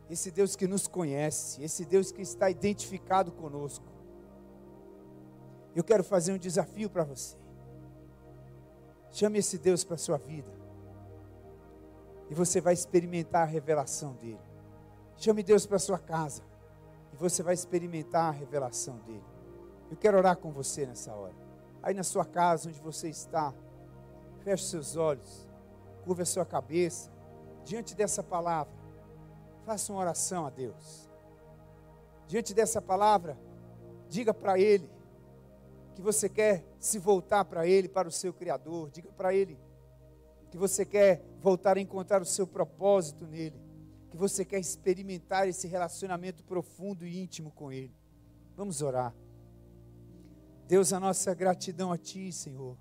esse 0.09 0.31
Deus 0.31 0.55
que 0.55 0.67
nos 0.67 0.87
conhece, 0.87 1.61
esse 1.63 1.85
Deus 1.85 2.11
que 2.11 2.21
está 2.21 2.49
identificado 2.49 3.31
conosco. 3.31 3.85
Eu 5.75 5.83
quero 5.83 6.03
fazer 6.03 6.33
um 6.33 6.37
desafio 6.37 6.89
para 6.89 7.03
você. 7.03 7.35
Chame 9.11 9.39
esse 9.39 9.57
Deus 9.57 9.83
para 9.83 9.95
a 9.95 9.99
sua 9.99 10.17
vida 10.17 10.51
e 12.29 12.33
você 12.33 12.59
vai 12.59 12.73
experimentar 12.73 13.43
a 13.43 13.45
revelação 13.45 14.13
dele. 14.13 14.39
Chame 15.17 15.43
Deus 15.43 15.65
para 15.65 15.79
sua 15.79 15.99
casa 15.99 16.43
e 17.13 17.15
você 17.15 17.41
vai 17.41 17.53
experimentar 17.53 18.25
a 18.25 18.31
revelação 18.31 18.97
dele. 18.99 19.23
Eu 19.89 19.97
quero 19.97 20.17
orar 20.17 20.37
com 20.37 20.51
você 20.51 20.85
nessa 20.85 21.13
hora. 21.13 21.46
Aí 21.87 21.93
na 21.93 22.03
sua 22.03 22.25
casa, 22.25 22.67
onde 22.67 22.81
você 22.81 23.07
está, 23.07 23.53
feche 24.43 24.65
seus 24.65 24.97
olhos, 24.97 25.47
curva 26.03 26.23
a 26.23 26.25
sua 26.25 26.45
cabeça 26.45 27.09
diante 27.63 27.95
dessa 27.95 28.21
palavra. 28.21 28.73
Faça 29.65 29.93
uma 29.93 30.01
oração 30.01 30.45
a 30.45 30.49
Deus. 30.49 31.09
Diante 32.27 32.53
dessa 32.53 32.81
palavra, 32.81 33.39
diga 34.09 34.33
para 34.33 34.59
Ele 34.59 34.91
que 35.95 36.01
você 36.01 36.27
quer 36.27 36.65
se 36.77 36.99
voltar 36.99 37.45
para 37.45 37.65
Ele, 37.65 37.87
para 37.87 38.09
o 38.09 38.11
seu 38.11 38.33
Criador. 38.33 38.89
Diga 38.89 39.09
para 39.13 39.33
Ele 39.33 39.57
que 40.51 40.57
você 40.57 40.85
quer 40.85 41.23
voltar 41.39 41.77
a 41.77 41.79
encontrar 41.79 42.21
o 42.21 42.25
seu 42.25 42.45
propósito 42.45 43.25
nele, 43.25 43.55
que 44.11 44.17
você 44.17 44.43
quer 44.43 44.59
experimentar 44.59 45.47
esse 45.47 45.69
relacionamento 45.69 46.43
profundo 46.43 47.07
e 47.07 47.17
íntimo 47.17 47.49
com 47.49 47.71
ele. 47.71 47.95
Vamos 48.57 48.81
orar. 48.81 49.15
Deus, 50.67 50.91
a 50.91 50.99
nossa 50.99 51.33
gratidão 51.33 51.91
a 51.91 51.97
Ti, 51.97 52.31
Senhor. 52.31 52.77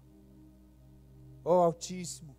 Ó 1.45 1.61
oh, 1.61 1.63
Altíssimo, 1.63 2.37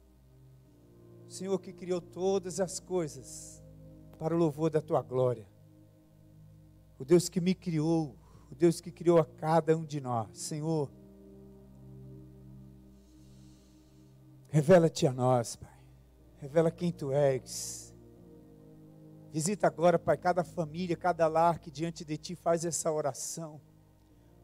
Senhor 1.27 1.57
que 1.59 1.71
criou 1.71 2.01
todas 2.01 2.59
as 2.59 2.79
coisas 2.79 3.63
para 4.19 4.35
o 4.35 4.37
louvor 4.37 4.69
da 4.69 4.81
Tua 4.81 5.01
glória. 5.01 5.47
O 6.99 7.05
Deus 7.05 7.29
que 7.29 7.39
me 7.39 7.55
criou, 7.55 8.15
o 8.51 8.55
Deus 8.55 8.81
que 8.81 8.91
criou 8.91 9.19
a 9.19 9.25
cada 9.25 9.77
um 9.77 9.85
de 9.85 10.01
nós. 10.01 10.37
Senhor, 10.37 10.91
Revela-te 14.49 15.05
a 15.05 15.13
nós, 15.13 15.55
Pai. 15.55 15.77
Revela 16.39 16.71
quem 16.71 16.91
tu 16.91 17.11
és. 17.11 17.93
Visita 19.31 19.67
agora, 19.67 19.99
Pai, 19.99 20.17
cada 20.17 20.43
família, 20.43 20.95
cada 20.95 21.27
lar 21.27 21.59
que 21.59 21.69
diante 21.69 22.05
de 22.05 22.17
ti 22.17 22.35
faz 22.35 22.63
essa 22.63 22.91
oração. 22.91 23.61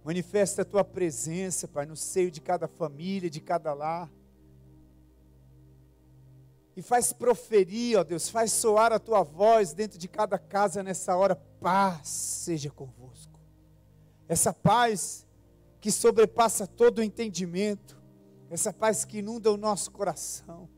Manifesta 0.03 0.63
a 0.63 0.65
tua 0.65 0.83
presença, 0.83 1.67
Pai, 1.67 1.85
no 1.85 1.95
seio 1.95 2.29
de 2.29 2.41
cada 2.41 2.67
família, 2.67 3.29
de 3.29 3.39
cada 3.39 3.73
lar. 3.73 4.11
E 6.75 6.81
faz 6.81 7.13
proferir, 7.13 7.97
ó 7.97 8.03
Deus, 8.03 8.29
faz 8.29 8.51
soar 8.51 8.91
a 8.91 8.99
tua 8.99 9.23
voz 9.23 9.73
dentro 9.73 9.97
de 9.97 10.07
cada 10.07 10.37
casa 10.37 10.83
nessa 10.83 11.15
hora. 11.15 11.35
Paz 11.35 12.07
seja 12.09 12.69
convosco. 12.69 13.39
Essa 14.27 14.51
paz 14.51 15.25
que 15.79 15.91
sobrepassa 15.91 16.65
todo 16.65 16.99
o 16.99 17.03
entendimento 17.03 18.03
essa 18.53 18.71
paz 18.71 19.03
que 19.03 19.17
inunda 19.17 19.51
o 19.51 19.57
nosso 19.57 19.89
coração 19.89 20.69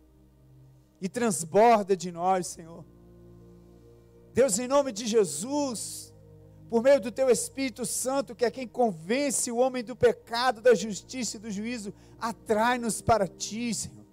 e 1.02 1.10
transborda 1.10 1.96
de 1.96 2.10
nós, 2.10 2.48
Senhor. 2.48 2.86
Deus, 4.34 4.58
em 4.58 4.66
nome 4.66 4.94
de 4.94 5.06
Jesus, 5.06 6.15
por 6.70 6.82
meio 6.82 7.00
do 7.00 7.12
Teu 7.12 7.30
Espírito 7.30 7.86
Santo, 7.86 8.36
que 8.36 8.46
é 8.46 8.52
quem 8.52 8.68
convence 8.68 9.52
o 9.52 9.58
homem 9.58 9.84
do 9.84 9.96
pecado, 9.96 10.62
da 10.62 10.74
justiça 10.74 11.38
e 11.38 11.40
do 11.40 11.52
juízo, 11.52 11.94
atrai-nos 12.20 13.02
para 13.02 13.28
Ti, 13.28 13.74
Senhor. 13.74 14.06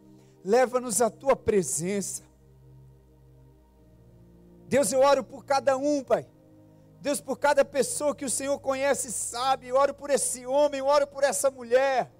Leva-nos 0.44 1.00
à 1.00 1.08
Tua 1.08 1.34
presença. 1.34 2.22
Deus, 4.68 4.92
eu 4.92 5.00
oro 5.00 5.22
por 5.22 5.44
cada 5.44 5.76
um, 5.76 6.02
Pai. 6.02 6.26
Deus, 7.00 7.20
por 7.20 7.38
cada 7.38 7.64
pessoa 7.64 8.14
que 8.14 8.24
o 8.24 8.30
Senhor 8.30 8.58
conhece 8.60 9.08
e 9.08 9.12
sabe. 9.12 9.68
Eu 9.68 9.76
oro 9.76 9.92
por 9.92 10.08
esse 10.10 10.46
homem, 10.46 10.78
eu 10.78 10.86
oro 10.86 11.06
por 11.06 11.24
essa 11.24 11.50
mulher. 11.50 12.12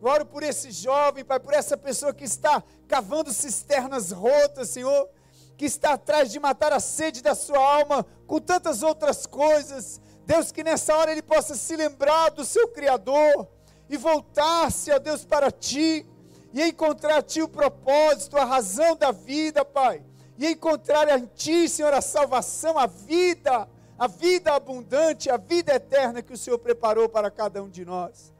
Eu 0.00 0.08
oro 0.08 0.26
por 0.26 0.42
esse 0.42 0.70
jovem, 0.70 1.24
Pai, 1.24 1.40
por 1.40 1.54
essa 1.54 1.76
pessoa 1.76 2.12
que 2.12 2.24
está 2.24 2.62
cavando 2.86 3.32
cisternas 3.32 4.12
rotas, 4.12 4.68
Senhor, 4.68 5.08
que 5.56 5.64
está 5.64 5.94
atrás 5.94 6.30
de 6.30 6.38
matar 6.38 6.72
a 6.72 6.80
sede 6.80 7.22
da 7.22 7.34
sua 7.34 7.58
alma 7.58 8.06
com 8.26 8.38
tantas 8.40 8.82
outras 8.82 9.26
coisas. 9.26 10.00
Deus, 10.26 10.52
que 10.52 10.62
nessa 10.62 10.94
hora 10.96 11.12
ele 11.12 11.22
possa 11.22 11.54
se 11.54 11.76
lembrar 11.76 12.30
do 12.30 12.44
seu 12.44 12.68
Criador 12.68 13.48
e 13.88 13.96
voltar-se, 13.96 14.90
ó 14.90 14.98
Deus, 14.98 15.24
para 15.24 15.50
ti 15.50 16.06
e 16.52 16.62
encontrar 16.62 17.18
a 17.18 17.22
ti 17.22 17.42
o 17.42 17.48
propósito, 17.48 18.36
a 18.36 18.44
razão 18.44 18.96
da 18.96 19.12
vida, 19.12 19.64
Pai. 19.64 20.02
E 20.38 20.46
encontrar 20.48 21.08
em 21.18 21.26
ti, 21.34 21.68
Senhor, 21.68 21.94
a 21.94 22.02
salvação, 22.02 22.78
a 22.78 22.86
vida, 22.86 23.68
a 23.98 24.06
vida 24.06 24.52
abundante, 24.52 25.30
a 25.30 25.36
vida 25.36 25.74
eterna 25.74 26.22
que 26.22 26.32
o 26.32 26.36
Senhor 26.36 26.58
preparou 26.58 27.08
para 27.08 27.30
cada 27.30 27.62
um 27.62 27.68
de 27.68 27.84
nós. 27.84 28.34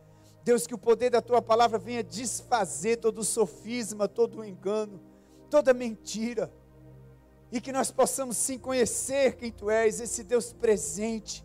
Deus, 0.45 0.67
que 0.67 0.75
o 0.75 0.79
poder 0.79 1.11
da 1.11 1.23
tua 1.23 1.41
palavra 1.41 1.79
venha 1.79 2.05
desfazer 2.05 2.99
todo 2.99 3.19
o 3.19 3.25
sofisma, 3.25 4.07
todo 4.07 4.41
o 4.41 4.45
engano, 4.45 5.01
toda 5.51 5.73
mentira. 5.73 6.53
E 7.51 7.61
que 7.61 7.73
nós 7.73 7.91
possamos 7.91 8.37
sim 8.37 8.59
conhecer 8.59 9.37
quem 9.37 9.53
tu 9.53 9.71
és, 9.71 10.01
esse 10.01 10.25
Deus 10.25 10.53
presente, 10.53 11.45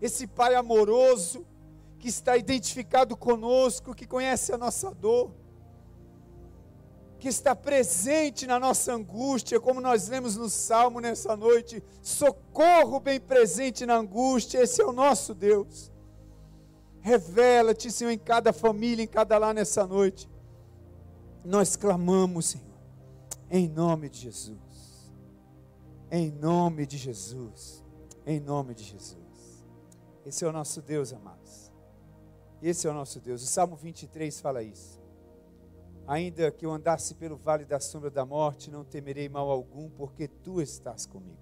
esse 0.00 0.26
Pai 0.26 0.54
amoroso, 0.54 1.46
que 1.98 2.08
está 2.08 2.36
identificado 2.36 3.16
conosco, 3.16 3.94
que 3.94 4.06
conhece 4.06 4.52
a 4.52 4.58
nossa 4.58 4.90
dor, 4.92 5.30
que 7.22 7.28
está 7.28 7.54
presente 7.54 8.44
na 8.48 8.58
nossa 8.58 8.92
angústia, 8.92 9.60
como 9.60 9.80
nós 9.80 10.08
lemos 10.08 10.36
no 10.36 10.50
Salmo 10.50 10.98
nessa 10.98 11.36
noite. 11.36 11.80
Socorro 12.02 12.98
bem 12.98 13.20
presente 13.20 13.86
na 13.86 13.94
angústia, 13.94 14.60
esse 14.60 14.82
é 14.82 14.84
o 14.84 14.90
nosso 14.90 15.32
Deus. 15.32 15.92
Revela-te, 17.00 17.92
Senhor, 17.92 18.10
em 18.10 18.18
cada 18.18 18.52
família, 18.52 19.04
em 19.04 19.06
cada 19.06 19.38
lá 19.38 19.54
nessa 19.54 19.86
noite. 19.86 20.28
Nós 21.44 21.76
clamamos, 21.76 22.46
Senhor, 22.46 22.66
em 23.48 23.68
nome 23.68 24.08
de 24.08 24.18
Jesus. 24.18 24.71
Em 26.12 26.30
nome 26.30 26.86
de 26.86 26.98
Jesus. 26.98 27.82
Em 28.26 28.38
nome 28.38 28.74
de 28.74 28.84
Jesus. 28.84 29.66
Esse 30.26 30.44
é 30.44 30.48
o 30.48 30.52
nosso 30.52 30.82
Deus, 30.82 31.12
amados. 31.12 31.72
Esse 32.62 32.86
é 32.86 32.90
o 32.90 32.94
nosso 32.94 33.18
Deus. 33.18 33.42
O 33.42 33.46
Salmo 33.46 33.74
23 33.74 34.40
fala 34.40 34.62
isso. 34.62 35.00
Ainda 36.06 36.52
que 36.52 36.66
eu 36.66 36.70
andasse 36.70 37.14
pelo 37.14 37.36
vale 37.36 37.64
da 37.64 37.80
sombra 37.80 38.10
da 38.10 38.26
morte, 38.26 38.70
não 38.70 38.84
temerei 38.84 39.28
mal 39.28 39.50
algum, 39.50 39.88
porque 39.88 40.28
tu 40.28 40.60
estás 40.60 41.06
comigo. 41.06 41.40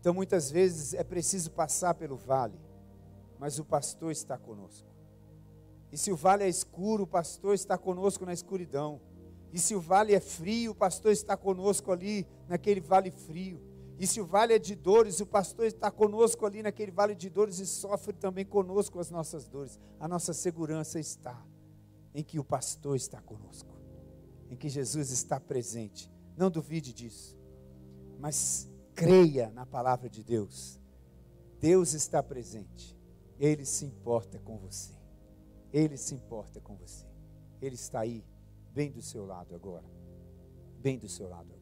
Então, 0.00 0.12
muitas 0.12 0.50
vezes 0.50 0.94
é 0.94 1.04
preciso 1.04 1.52
passar 1.52 1.94
pelo 1.94 2.16
vale 2.16 2.58
mas 3.38 3.58
o 3.58 3.64
pastor 3.64 4.10
está 4.10 4.36
conosco. 4.36 4.88
E 5.92 5.96
se 5.96 6.12
o 6.12 6.16
vale 6.16 6.44
é 6.44 6.48
escuro, 6.48 7.04
o 7.04 7.06
pastor 7.06 7.54
está 7.54 7.78
conosco 7.78 8.26
na 8.26 8.32
escuridão. 8.32 9.00
E 9.52 9.58
se 9.58 9.74
o 9.74 9.80
vale 9.80 10.14
é 10.14 10.20
frio, 10.20 10.72
o 10.72 10.74
pastor 10.74 11.12
está 11.12 11.36
conosco 11.36 11.90
ali 11.90 12.26
naquele 12.48 12.80
vale 12.80 13.10
frio. 13.10 13.60
E 13.98 14.06
se 14.06 14.20
o 14.20 14.26
vale 14.26 14.52
é 14.52 14.58
de 14.58 14.76
dores, 14.76 15.20
o 15.20 15.26
pastor 15.26 15.66
está 15.66 15.90
conosco 15.90 16.46
ali 16.46 16.62
naquele 16.62 16.92
vale 16.92 17.14
de 17.14 17.28
dores 17.28 17.58
e 17.58 17.66
sofre 17.66 18.12
também 18.12 18.44
conosco 18.44 19.00
as 19.00 19.10
nossas 19.10 19.48
dores. 19.48 19.78
A 19.98 20.06
nossa 20.06 20.32
segurança 20.32 21.00
está 21.00 21.44
em 22.14 22.22
que 22.22 22.38
o 22.38 22.44
pastor 22.44 22.96
está 22.96 23.20
conosco, 23.20 23.76
em 24.50 24.56
que 24.56 24.68
Jesus 24.68 25.10
está 25.10 25.40
presente. 25.40 26.10
Não 26.36 26.50
duvide 26.50 26.92
disso, 26.92 27.36
mas 28.20 28.70
creia 28.94 29.50
na 29.50 29.66
palavra 29.66 30.08
de 30.08 30.22
Deus. 30.22 30.80
Deus 31.58 31.92
está 31.92 32.22
presente. 32.22 32.96
Ele 33.38 33.64
se 33.64 33.84
importa 33.84 34.38
com 34.38 34.58
você. 34.58 34.92
Ele 35.72 35.96
se 35.96 36.14
importa 36.14 36.60
com 36.60 36.76
você. 36.76 37.06
Ele 37.60 37.74
está 37.74 38.00
aí 38.00 38.24
bem 38.72 38.90
do 38.90 39.02
seu 39.02 39.26
lado 39.26 39.54
agora. 39.54 39.86
Bem 40.80 40.98
do 40.98 41.08
seu 41.08 41.28
lado 41.28 41.46
agora. 41.52 41.57